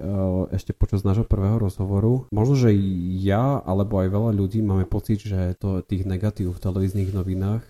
[0.52, 2.28] ešte počas nášho prvého rozhovoru.
[2.36, 2.76] Možno, že
[3.24, 7.64] ja alebo aj veľa ľudí máme pocit, že to tých negatív v televíznych novinách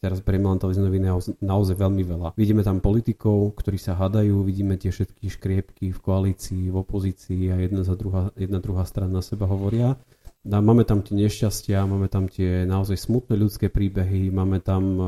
[0.00, 1.06] teraz berieme len televízne noviny
[1.40, 2.28] naozaj veľmi veľa.
[2.36, 7.56] Vidíme tam politikov, ktorí sa hadajú, vidíme tie všetky škriepky v koalícii, v opozícii a
[7.58, 9.96] jedna, za druhá, jedna druhá strana na seba hovoria.
[10.46, 15.04] A máme tam tie nešťastia, máme tam tie naozaj smutné ľudské príbehy, máme tam e,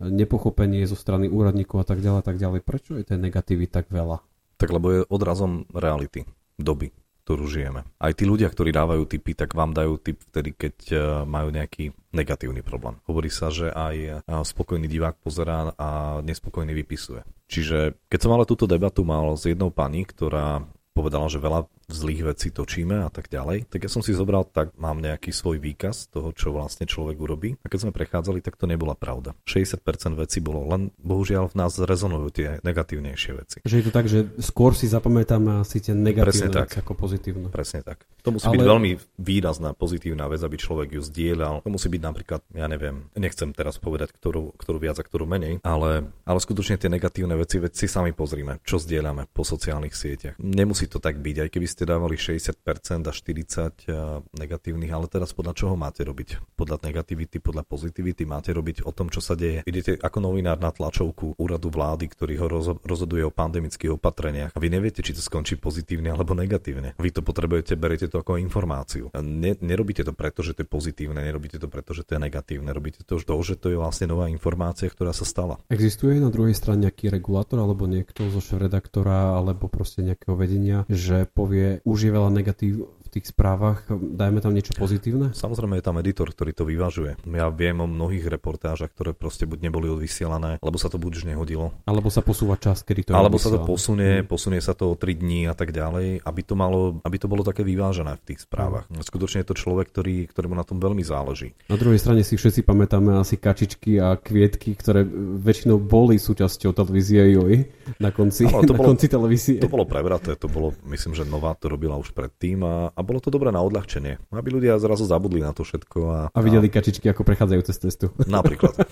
[0.00, 2.60] nepochopenie zo strany úradníkov a tak ďalej, tak ďalej.
[2.64, 4.20] Prečo je tej negatívy tak veľa?
[4.56, 6.24] Tak lebo je odrazom reality,
[6.56, 6.92] doby
[7.26, 7.82] ktorú žijeme.
[7.98, 11.90] Aj tí ľudia, ktorí dávajú tipy, tak vám dajú tip vtedy, keď e, majú nejaký
[12.14, 13.02] negatívny problém.
[13.02, 14.10] Hovorí sa, že aj e,
[14.46, 17.26] spokojný divák pozerá a nespokojný vypisuje.
[17.50, 20.62] Čiže keď som ale túto debatu mal s jednou pani, ktorá
[20.96, 24.72] povedala, že veľa zlých vecí točíme a tak ďalej, tak ja som si zobral, tak
[24.80, 27.60] mám nejaký svoj výkaz toho, čo vlastne človek urobí.
[27.60, 29.36] A keď sme prechádzali, tak to nebola pravda.
[29.44, 29.84] 60%
[30.16, 33.56] vecí bolo, len bohužiaľ v nás rezonujú tie negatívnejšie veci.
[33.62, 36.82] Že je to tak, že skôr si zapamätám asi tie negatívne Presne veci tak.
[36.82, 37.46] ako pozitívne.
[37.52, 38.08] Presne tak.
[38.26, 38.58] To musí Ale...
[38.58, 41.62] byť veľmi výrazná pozitívna vec, aby človek ju zdieľal.
[41.62, 45.62] To musí byť napríklad, ja neviem, nechcem teraz povedať, ktorú, ktorú viac a ktorú menej,
[45.62, 50.34] ale, ale skutočne tie negatívne veci, veci sami pozrime, čo zdieľame po sociálnych sieťach.
[50.42, 52.62] Nemusí to tak byť, aj keby ste dávali 60%
[53.06, 56.56] a 40% negatívnych, ale teraz podľa čoho máte robiť?
[56.58, 59.62] Podľa negativity, podľa pozitivity máte robiť o tom, čo sa deje.
[59.64, 62.46] Idete ako novinár na tlačovku úradu vlády, ktorý ho
[62.82, 66.98] rozhoduje o pandemických opatreniach a vy neviete, či to skončí pozitívne alebo negatívne.
[67.00, 69.08] Vy to potrebujete, beriete to ako informáciu.
[69.16, 72.68] Ne, nerobíte to preto, že to je pozitívne, nerobíte to preto, že to je negatívne,
[72.74, 75.56] robíte to už to, že to je vlastne nová informácia, ktorá sa stala.
[75.72, 81.24] Existuje na druhej strane nejaký regulátor alebo niekto zo šéf-redaktora alebo proste nejakého vedenia, že
[81.30, 85.32] povie, už je veľa negatív tých správach, dajme tam niečo pozitívne?
[85.32, 87.20] Samozrejme je tam editor, ktorý to vyvažuje.
[87.26, 91.24] Ja viem o mnohých reportážach, ktoré proste buď neboli odvysielané, alebo sa to buď už
[91.30, 91.72] nehodilo.
[91.86, 94.28] Alebo sa posúva čas, kedy to Alebo sa to posunie, mm.
[94.28, 97.46] posunie sa to o 3 dní a tak ďalej, aby to, malo, aby to bolo
[97.46, 98.88] také vyvážené v tých správach.
[98.88, 99.02] Mm.
[99.02, 101.54] Skutočne je to človek, ktorý, ktorému na tom veľmi záleží.
[101.70, 105.06] Na druhej strane si všetci pamätáme asi kačičky a kvietky, ktoré
[105.42, 107.56] väčšinou boli súčasťou televízie JOI
[108.02, 109.58] na konci, no, to na bolo, konci televízie.
[109.62, 113.22] To bolo prevraté, to bolo, myslím, že Nová to robila už predtým a, a bolo
[113.22, 115.98] to dobré na odľahčenie, aby ľudia zrazu zabudli na to všetko.
[116.10, 118.10] A, a videli kačičky, ako prechádzajú cez cestu.
[118.26, 118.74] Napríklad.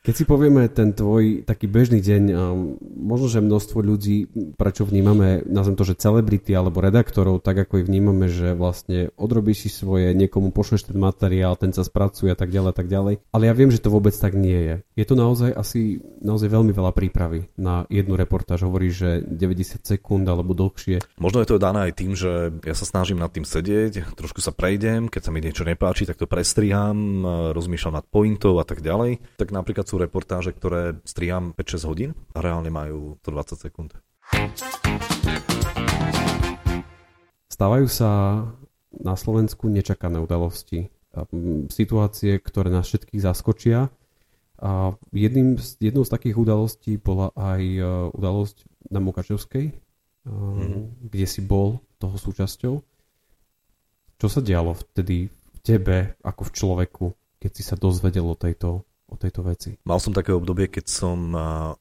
[0.00, 2.22] Keď si povieme ten tvoj taký bežný deň,
[2.96, 7.88] možno, že množstvo ľudí, prečo vnímame, nazvem to, že celebrity alebo redaktorov, tak ako ich
[7.88, 12.48] vnímame, že vlastne odrobíš si svoje, niekomu pošleš ten materiál, ten sa spracuje a tak
[12.48, 13.20] ďalej, tak ďalej.
[13.28, 14.74] Ale ja viem, že to vôbec tak nie je.
[14.96, 18.64] Je to naozaj asi naozaj veľmi veľa prípravy na jednu reportáž.
[18.64, 21.20] Hovorí, že 90 sekúnd alebo dlhšie.
[21.20, 24.56] Možno je to dané aj tým, že ja sa snažím nad tým sedieť, trošku sa
[24.56, 27.20] prejdem, keď sa mi niečo nepáči, tak to prestriham,
[27.52, 29.20] rozmýšľam nad pointou a tak ďalej.
[29.36, 33.90] Tak napríklad sú reportáže, ktoré striham 5-6 hodín a reálne majú 120 sekúnd.
[37.50, 38.10] Stávajú sa
[38.94, 40.88] na Slovensku nečakané udalosti.
[41.68, 43.92] Situácie, ktoré nás všetkých zaskočia.
[44.60, 47.80] A jedným, jednou z takých udalostí bola aj e,
[48.12, 49.72] udalosť na Mukačevskej,
[50.28, 51.08] mm-hmm.
[51.08, 52.74] kde si bol toho súčasťou.
[54.20, 57.06] Čo sa dialo vtedy v tebe, ako v človeku,
[57.40, 59.76] keď si sa dozvedel o tejto o tejto veci.
[59.82, 61.18] Mal som také obdobie, keď som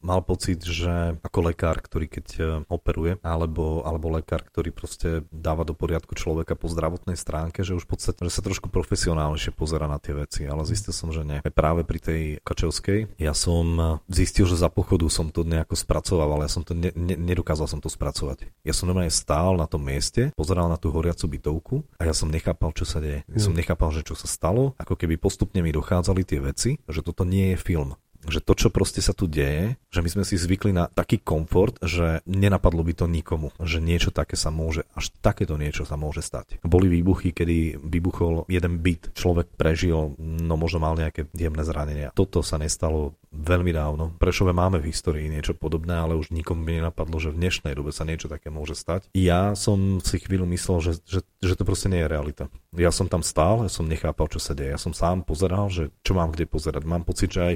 [0.02, 5.64] mal pocit, že ako lekár, ktorý keď e, operuje, alebo, alebo lekár, ktorý proste dáva
[5.64, 9.86] do poriadku človeka po zdravotnej stránke, že už v podstate že sa trošku profesionálnejšie pozera
[9.86, 11.40] na tie veci, ale zistil som, že nie.
[11.54, 16.40] Práve pri tej Kačevskej ja som e, zistil, že za pochodu som to nejako spracoval,
[16.40, 18.50] ale ja som to ne, ne, nedokázal som to spracovať.
[18.66, 22.32] Ja som normálne stál na tom mieste, pozeral na tú horiacu bytovku a ja som
[22.32, 23.28] nechápal, čo sa deje.
[23.30, 23.60] Ja som mm.
[23.62, 27.28] nechápal, že čo sa stalo, ako keby postupne mi dochádzali tie veci, že to to
[27.28, 27.94] nie je film
[28.28, 31.80] že to, čo proste sa tu deje, že my sme si zvykli na taký komfort,
[31.80, 36.20] že nenapadlo by to nikomu, že niečo také sa môže, až takéto niečo sa môže
[36.20, 36.60] stať.
[36.66, 42.12] Boli výbuchy, kedy vybuchol jeden byt, človek prežil, no možno mal nejaké jemné zranenia.
[42.12, 44.10] Toto sa nestalo veľmi dávno.
[44.18, 47.94] Prešove máme v histórii niečo podobné, ale už nikomu by nenapadlo, že v dnešnej dobe
[47.94, 49.06] sa niečo také môže stať.
[49.14, 52.50] Ja som si chvíľu myslel, že, že, že to proste nie je realita.
[52.74, 54.74] Ja som tam stál, ja som nechápal, čo sa deje.
[54.74, 56.82] Ja som sám pozeral, že čo mám kde pozerať.
[56.90, 57.56] Mám pocit, že aj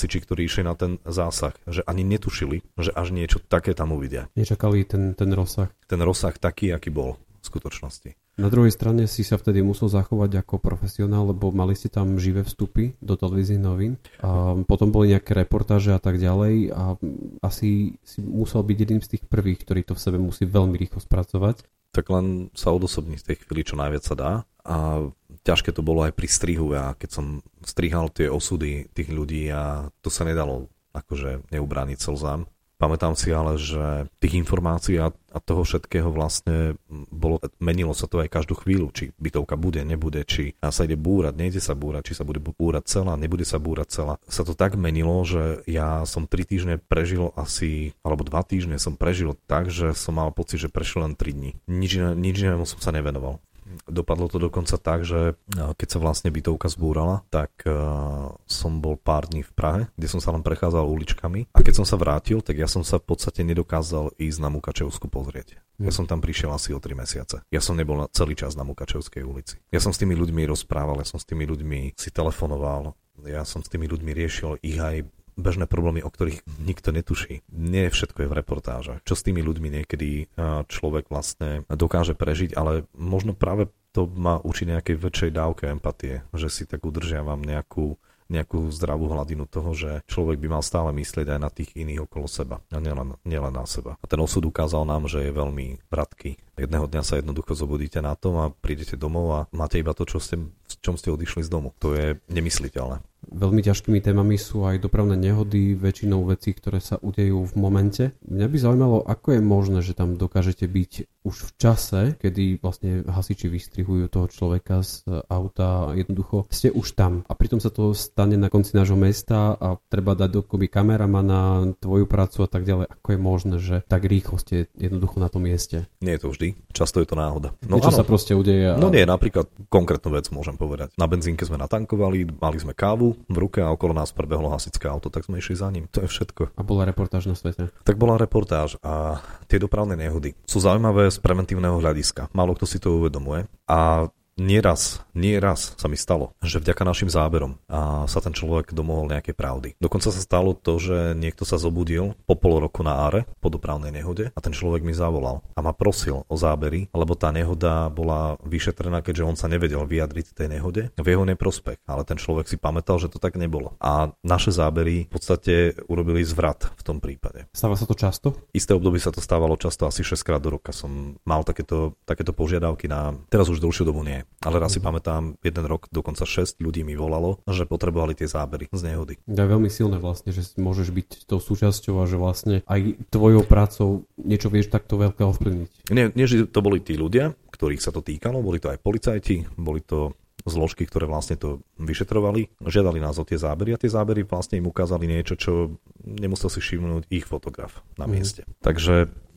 [0.00, 4.32] hasiči, ktorí išli na ten zásah, že ani netušili, že až niečo také tam uvidia.
[4.32, 5.68] Nečakali ten, ten rozsah.
[5.84, 8.16] Ten rozsah taký, aký bol v skutočnosti.
[8.40, 12.40] Na druhej strane si sa vtedy musel zachovať ako profesionál, lebo mali ste tam živé
[12.40, 14.00] vstupy do televíznych novín.
[14.24, 16.96] A potom boli nejaké reportáže a tak ďalej a
[17.44, 21.04] asi si musel byť jedným z tých prvých, ktorý to v sebe musí veľmi rýchlo
[21.04, 21.68] spracovať.
[21.92, 24.32] Tak len sa odosobní z tej chvíli, čo najviac sa dá.
[24.64, 25.04] A
[25.44, 26.72] ťažké to bolo aj pri strihu.
[26.72, 27.26] Ja keď som
[27.64, 32.50] strihal tie osudy tých ľudí a to sa nedalo akože neubrániť slzám
[32.80, 36.80] Pamätám si ale, že tých informácií a, a toho všetkého vlastne
[37.12, 41.36] bolo, menilo sa to aj každú chvíľu, či bytovka bude, nebude, či sa ide búrať,
[41.36, 44.14] nejde sa búrať, či sa bude búrať celá, nebude sa búrať celá.
[44.24, 48.96] Sa to tak menilo, že ja som tri týždne prežil asi, alebo dva týždne som
[48.96, 51.60] prežil tak, že som mal pocit, že prešiel len tri dní.
[51.68, 53.44] Nič, nič inému som sa nevenoval.
[53.86, 59.30] Dopadlo to dokonca tak, že keď sa vlastne bytovka zbúrala, tak uh, som bol pár
[59.30, 62.58] dní v Prahe, kde som sa len prechádzal uličkami a keď som sa vrátil, tak
[62.58, 65.58] ja som sa v podstate nedokázal ísť na Mukačevsku pozrieť.
[65.80, 67.40] Ja som tam prišiel asi o 3 mesiace.
[67.48, 69.56] Ja som nebol celý čas na Mukačevskej ulici.
[69.72, 72.92] Ja som s tými ľuďmi rozprával, ja som s tými ľuďmi si telefonoval,
[73.24, 77.42] ja som s tými ľuďmi riešil ich aj bežné problémy, o ktorých nikto netuší.
[77.52, 78.94] Nie všetko je v reportáže.
[79.04, 80.32] Čo s tými ľuďmi niekedy
[80.66, 86.46] človek vlastne dokáže prežiť, ale možno práve to má učí nejakej väčšej dávke empatie, že
[86.46, 87.98] si tak udržiavam nejakú
[88.30, 92.30] nejakú zdravú hladinu toho, že človek by mal stále myslieť aj na tých iných okolo
[92.30, 93.98] seba a nielen, nielen na seba.
[93.98, 96.38] A ten osud ukázal nám, že je veľmi bratký.
[96.54, 100.22] Jedného dňa sa jednoducho zobudíte na tom a prídete domov a máte iba to, čo
[100.22, 101.74] ste, v čom ste odišli z domu.
[101.82, 103.02] To je nemysliteľné.
[103.30, 108.04] Veľmi ťažkými témami sú aj dopravné nehody, väčšinou veci, ktoré sa udejú v momente.
[108.26, 113.04] Mňa by zaujímalo, ako je možné, že tam dokážete byť už v čase, kedy vlastne
[113.04, 117.22] hasiči vystrihujú toho človeka z auta a jednoducho ste už tam.
[117.28, 122.08] A pritom sa to stane na konci nášho mesta a treba dať dokopy kameramana, tvoju
[122.08, 122.86] prácu a tak ďalej.
[122.88, 125.84] Ako je možné, že tak rýchlo ste jednoducho na tom mieste?
[126.00, 126.48] Nie je to vždy.
[126.72, 127.52] Často je to náhoda.
[127.68, 127.98] No, Niečo áno.
[128.00, 128.72] sa proste udeje.
[128.72, 128.80] A...
[128.80, 130.96] No nie, napríklad konkrétnu vec môžem povedať.
[130.96, 135.12] Na benzínke sme natankovali, mali sme kávu v ruke a okolo nás prebehlo hasičské auto,
[135.12, 135.84] tak sme išli za ním.
[135.92, 136.56] To je všetko.
[136.56, 137.68] A bola reportáž na svete?
[137.84, 142.30] Tak bola reportáž a tie dopravné nehody sú zaujímavé z preventívneho hľadiska.
[142.32, 143.46] Málo kto si to uvedomuje.
[143.66, 149.12] A nieraz, nieraz sa mi stalo, že vďaka našim záberom a sa ten človek domohol
[149.12, 149.68] nejakej pravdy.
[149.76, 153.92] Dokonca sa stalo to, že niekto sa zobudil po pol roku na áre po dopravnej
[153.92, 158.40] nehode a ten človek mi zavolal a ma prosil o zábery, lebo tá nehoda bola
[158.40, 162.56] vyšetrená, keďže on sa nevedel vyjadriť tej nehode v jeho neprospech, ale ten človek si
[162.56, 163.76] pamätal, že to tak nebolo.
[163.76, 167.44] A naše zábery v podstate urobili zvrat v tom prípade.
[167.52, 168.32] Stáva sa to často?
[168.56, 172.32] Isté obdobie sa to stávalo často, asi 6 krát do roka som mal takéto, takéto
[172.32, 174.22] požiadavky na, teraz už dlhšiu dobu nie.
[174.40, 178.72] Ale raz si pamätám, jeden rok dokonca 6 ľudí mi volalo, že potrebovali tie zábery
[178.72, 179.14] z nehody.
[179.28, 184.08] Je veľmi silné vlastne, že môžeš byť tou súčasťou a že vlastne aj tvojou prácou
[184.16, 185.92] niečo vieš takto veľké ovplyvniť.
[185.92, 189.44] Nie, nie, že to boli tí ľudia, ktorých sa to týkalo, boli to aj policajti,
[189.60, 190.16] boli to
[190.48, 194.72] zložky, ktoré vlastne to vyšetrovali, žiadali nás o tie zábery a tie zábery vlastne im
[194.72, 198.12] ukázali niečo, čo nemusel si všimnúť ich fotograf na mhm.
[198.12, 198.42] mieste.
[198.48, 198.52] Mm.
[198.64, 198.94] Takže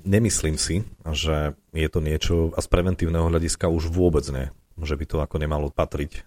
[0.07, 4.47] nemyslím si, že je to niečo a z preventívneho hľadiska už vôbec nie
[4.81, 6.25] že by to ako nemalo patriť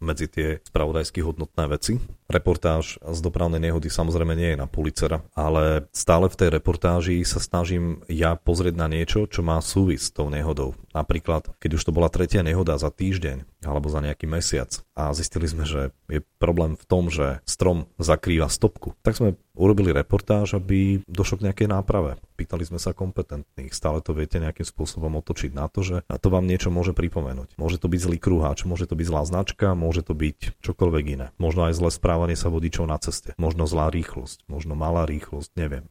[0.00, 1.96] medzi tie spravodajsky hodnotné veci.
[2.26, 7.38] Reportáž z dopravnej nehody samozrejme nie je na policera, ale stále v tej reportáži sa
[7.38, 10.74] snažím ja pozrieť na niečo, čo má súvis s tou nehodou.
[10.90, 15.46] Napríklad, keď už to bola tretia nehoda za týždeň alebo za nejaký mesiac a zistili
[15.50, 21.00] sme, že je problém v tom, že strom zakrýva stopku, tak sme urobili reportáž, aby
[21.08, 22.20] došlo k nejakej náprave.
[22.36, 26.44] Pýtali sme sa kompetentných, stále to viete nejakým spôsobom otočiť na to, že to vám
[26.44, 27.56] niečo môže pripomenúť.
[27.56, 31.26] Môže to byť zlý kruháč, môže to byť zlá značka, môže to byť čokoľvek iné.
[31.40, 35.84] Možno aj zlé správanie sa vodičov na ceste, možno zlá rýchlosť, možno malá rýchlosť, neviem.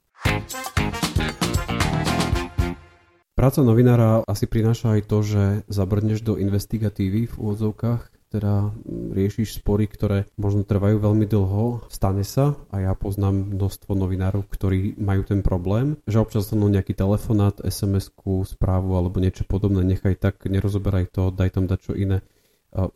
[3.37, 8.73] Práca novinára asi prináša aj to, že zabrneš do investigatívy v úvodzovkách, teda
[9.13, 14.97] riešiš spory, ktoré možno trvajú veľmi dlho, stane sa a ja poznám množstvo novinárov, ktorí
[14.97, 20.41] majú ten problém, že občas dostanú nejaký telefonát, SMS-ku, správu alebo niečo podobné, nechaj tak,
[20.49, 22.25] nerozoberaj to, daj tam dať čo iné.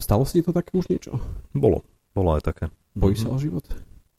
[0.01, 1.21] Stalo si to také už niečo?
[1.53, 1.85] Bolo,
[2.17, 2.73] bolo aj také.
[2.99, 3.31] Bojí mm-hmm.
[3.31, 3.65] sa o život?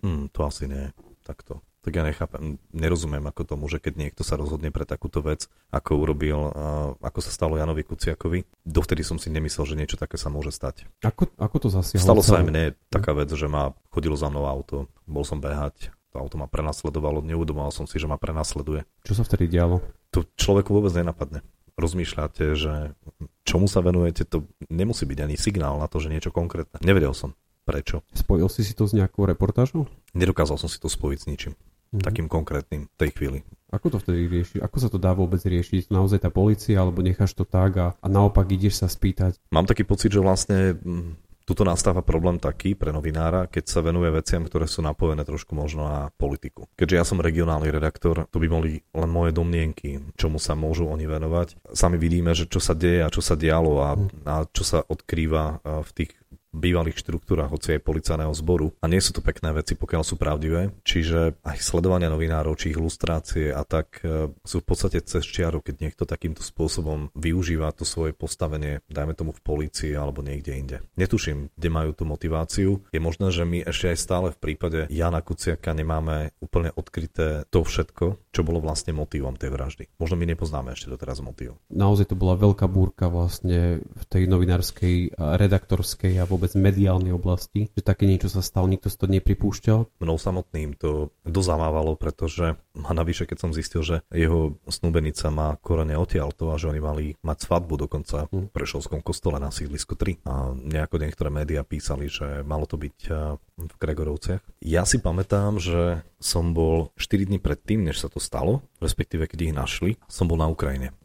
[0.01, 0.89] Mm, to asi nie,
[1.21, 5.49] takto tak ja nechápem, nerozumiem ako tomu, že keď niekto sa rozhodne pre takúto vec,
[5.73, 6.53] ako urobil,
[7.01, 10.85] ako sa stalo Janovi Kuciakovi, dovtedy som si nemyslel, že niečo také sa môže stať.
[11.01, 12.05] Ako, ako to zasiahlo?
[12.05, 15.89] Stalo sa aj mne taká vec, že ma chodilo za mnou auto, bol som behať,
[16.13, 18.85] to auto ma prenasledovalo, neudomal som si, že ma prenasleduje.
[19.09, 19.81] Čo sa vtedy dialo?
[20.13, 21.41] To človeku vôbec nenapadne.
[21.81, 22.93] Rozmýšľate, že
[23.49, 26.77] čomu sa venujete, to nemusí byť ani signál na to, že niečo konkrétne.
[26.85, 27.33] Nevedel som.
[27.71, 28.03] Prečo?
[28.11, 29.87] Spojil si si to s nejakou reportážou?
[30.11, 32.03] Nedokázal som si to spojiť s ničím mm-hmm.
[32.03, 33.39] takým konkrétnym v tej chvíli.
[33.71, 34.59] Ako to vtedy rieši?
[34.59, 35.95] Ako sa to dá vôbec riešiť?
[35.95, 39.39] Naozaj tá policia, alebo necháš to tak a, a naopak ideš sa spýtať?
[39.55, 41.15] Mám taký pocit, že vlastne mm,
[41.47, 45.87] tuto nastáva problém taký pre novinára, keď sa venuje veciam, ktoré sú napojené trošku možno
[45.87, 46.67] na politiku.
[46.75, 51.07] Keďže ja som regionálny redaktor, to by boli len moje domnienky, čomu sa môžu oni
[51.07, 51.75] venovať.
[51.75, 54.27] Sami vidíme, že čo sa deje a čo sa dialo a, mhm.
[54.27, 56.20] a čo sa odkrýva v tých
[56.51, 58.75] bývalých štruktúrach, hoci aj policajného zboru.
[58.83, 60.75] A nie sú to pekné veci, pokiaľ sú pravdivé.
[60.83, 65.63] Čiže aj sledovania novinárov, či ich lustrácie a tak e, sú v podstate cez čiaru,
[65.63, 70.77] keď niekto takýmto spôsobom využíva to svoje postavenie, dajme tomu v polícii alebo niekde inde.
[70.99, 72.83] Netuším, kde majú tú motiváciu.
[72.91, 77.63] Je možné, že my ešte aj stále v prípade Jana Kuciaka nemáme úplne odkryté to
[77.63, 79.85] všetko, čo bolo vlastne motivom tej vraždy.
[80.03, 81.55] Možno my nepoznáme ešte doteraz motiv.
[81.71, 87.85] Naozaj to bola veľká búrka vlastne v tej novinárskej, redaktorskej a vôbec mediálnej oblasti, že
[87.85, 90.01] také niečo sa stalo, nikto si to nepripúšťal.
[90.01, 96.01] Mnou samotným to dozamávalo, pretože a navyše, keď som zistil, že jeho snúbenica má korene
[96.01, 100.25] odtiaľto a že oni mali mať svadbu dokonca v Prešovskom kostole na sídlisku 3.
[100.25, 102.97] A nejako niektoré médiá písali, že malo to byť
[103.61, 104.41] v Gregorovciach.
[104.65, 109.39] Ja si pamätám, že som bol 4 dní predtým, než sa to stalo, respektíve keď
[109.45, 110.97] ich našli, som bol na Ukrajine.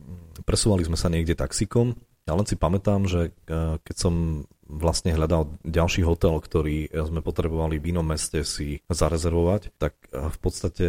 [0.48, 5.62] Presúvali sme sa niekde taxikom, ja len si pamätám, že eh, keď som vlastne hľadal
[5.62, 10.86] ďalší hotel, ktorý sme potrebovali v inom meste si zarezervovať, tak eh, v podstate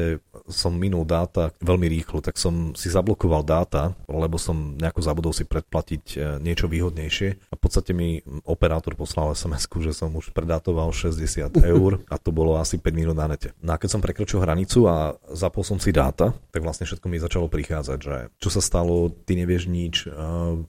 [0.48, 5.44] som minul dáta veľmi rýchlo, tak som si zablokoval dáta, lebo som nejako zabudol si
[5.44, 10.90] predplatiť eh, niečo výhodnejšie a v podstate mi operátor poslal sms že som už predátoval
[10.90, 13.52] 60 eur a to bolo asi 5 minút na nete.
[13.60, 17.20] No a keď som prekročil hranicu a zapol som si dáta, tak vlastne všetko mi
[17.20, 20.14] začalo prichádzať, že čo sa stalo, ty nevieš nič eh,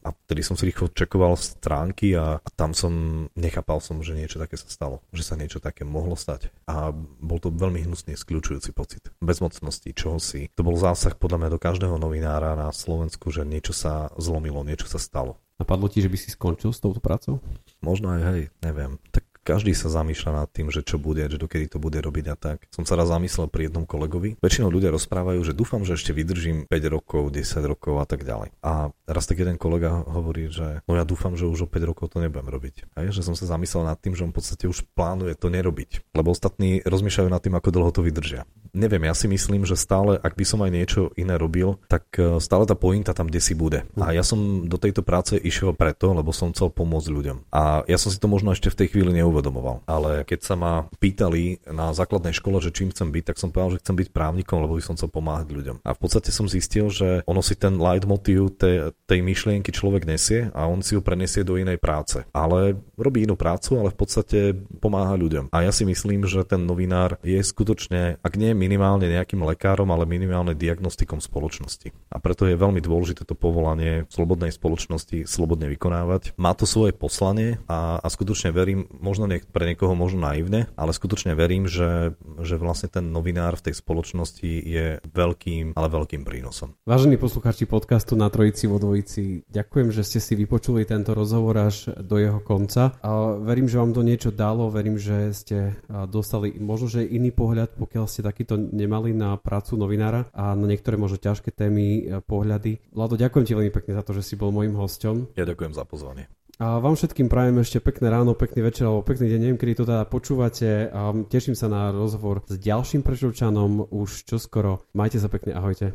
[0.03, 4.41] a vtedy som si rýchlo čekoval stránky a, a tam som nechápal som, že niečo
[4.41, 6.49] také sa stalo, že sa niečo také mohlo stať.
[6.67, 9.07] A bol to veľmi hnusný, skľúčujúci pocit.
[9.21, 10.47] Bezmocnosti, čoho si.
[10.55, 14.87] To bol zásah podľa mňa do každého novinára na Slovensku, že niečo sa zlomilo, niečo
[14.87, 15.37] sa stalo.
[15.57, 17.41] Napadlo ti, že by si skončil s touto prácou?
[17.81, 19.01] Možno aj, hej, neviem.
[19.11, 22.35] Tak každý sa zamýšľa nad tým, že čo bude, že dokedy to bude robiť a
[22.35, 22.67] tak.
[22.67, 24.35] Som sa raz zamyslel pri jednom kolegovi.
[24.43, 28.51] Väčšinou ľudia rozprávajú, že dúfam, že ešte vydržím 5 rokov, 10 rokov a tak ďalej.
[28.59, 32.11] A raz tak jeden kolega hovorí, že no ja dúfam, že už o 5 rokov
[32.11, 32.91] to nebudem robiť.
[32.99, 35.47] A je, že som sa zamyslel nad tým, že on v podstate už plánuje to
[35.47, 36.11] nerobiť.
[36.11, 38.43] Lebo ostatní rozmýšľajú nad tým, ako dlho to vydržia.
[38.75, 42.37] Neviem, ja si myslím, že stále, ak by som aj niečo iné robil, tak e,
[42.43, 43.87] stále tá pointa tam kde si bude.
[43.97, 47.37] A ja som do tejto práce išiel preto, lebo som chcel pomôcť ľuďom.
[47.49, 49.85] A ja som si to možno ešte v tej chvíli neuvedomil uvedomoval.
[49.85, 53.77] Ale keď sa ma pýtali na základnej škole, že čím chcem byť, tak som povedal,
[53.77, 55.85] že chcem byť právnikom, lebo by som chcel pomáhať ľuďom.
[55.85, 60.49] A v podstate som zistil, že ono si ten leitmotiv tej, tej myšlienky človek nesie
[60.57, 62.25] a on si ho prenesie do inej práce.
[62.33, 64.39] Ale robí inú prácu, ale v podstate
[64.81, 65.53] pomáha ľuďom.
[65.53, 70.09] A ja si myslím, že ten novinár je skutočne, ak nie minimálne nejakým lekárom, ale
[70.09, 71.93] minimálne diagnostikom spoločnosti.
[72.09, 76.33] A preto je veľmi dôležité to povolanie v slobodnej spoločnosti slobodne vykonávať.
[76.39, 80.91] Má to svoje poslanie a, a skutočne verím, možno niek- pre niekoho možno naivne, ale
[80.95, 86.73] skutočne verím, že, že vlastne ten novinár v tej spoločnosti je veľkým, ale veľkým prínosom.
[86.87, 91.91] Vážení poslucháči podcastu na Trojici vo Dvojici, ďakujem, že ste si vypočuli tento rozhovor až
[91.99, 92.95] do jeho konca.
[93.03, 95.75] A verím, že vám to niečo dalo, verím, že ste
[96.07, 100.95] dostali možno, že iný pohľad, pokiaľ ste takýto nemali na prácu novinára a na niektoré
[100.95, 102.79] možno ťažké témy, pohľady.
[102.93, 105.35] Vlado, ďakujem ti veľmi pekne za to, že si bol môjim hosťom.
[105.35, 106.29] Ja ďakujem za pozvanie.
[106.57, 109.85] A vám všetkým prajem ešte pekné ráno, pekný večer alebo pekný deň, neviem, kedy to
[109.85, 110.89] teda počúvate.
[110.89, 114.81] A teším sa na rozhovor s ďalším prečovčanom už čoskoro.
[114.97, 115.93] Majte sa pekne, ahojte.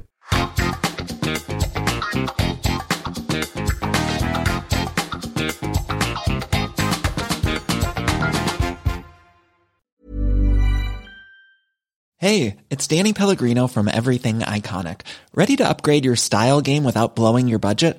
[12.22, 15.02] Hey, it's Danny Pellegrino from Everything Iconic.
[15.34, 17.98] Ready to upgrade your style game without blowing your budget?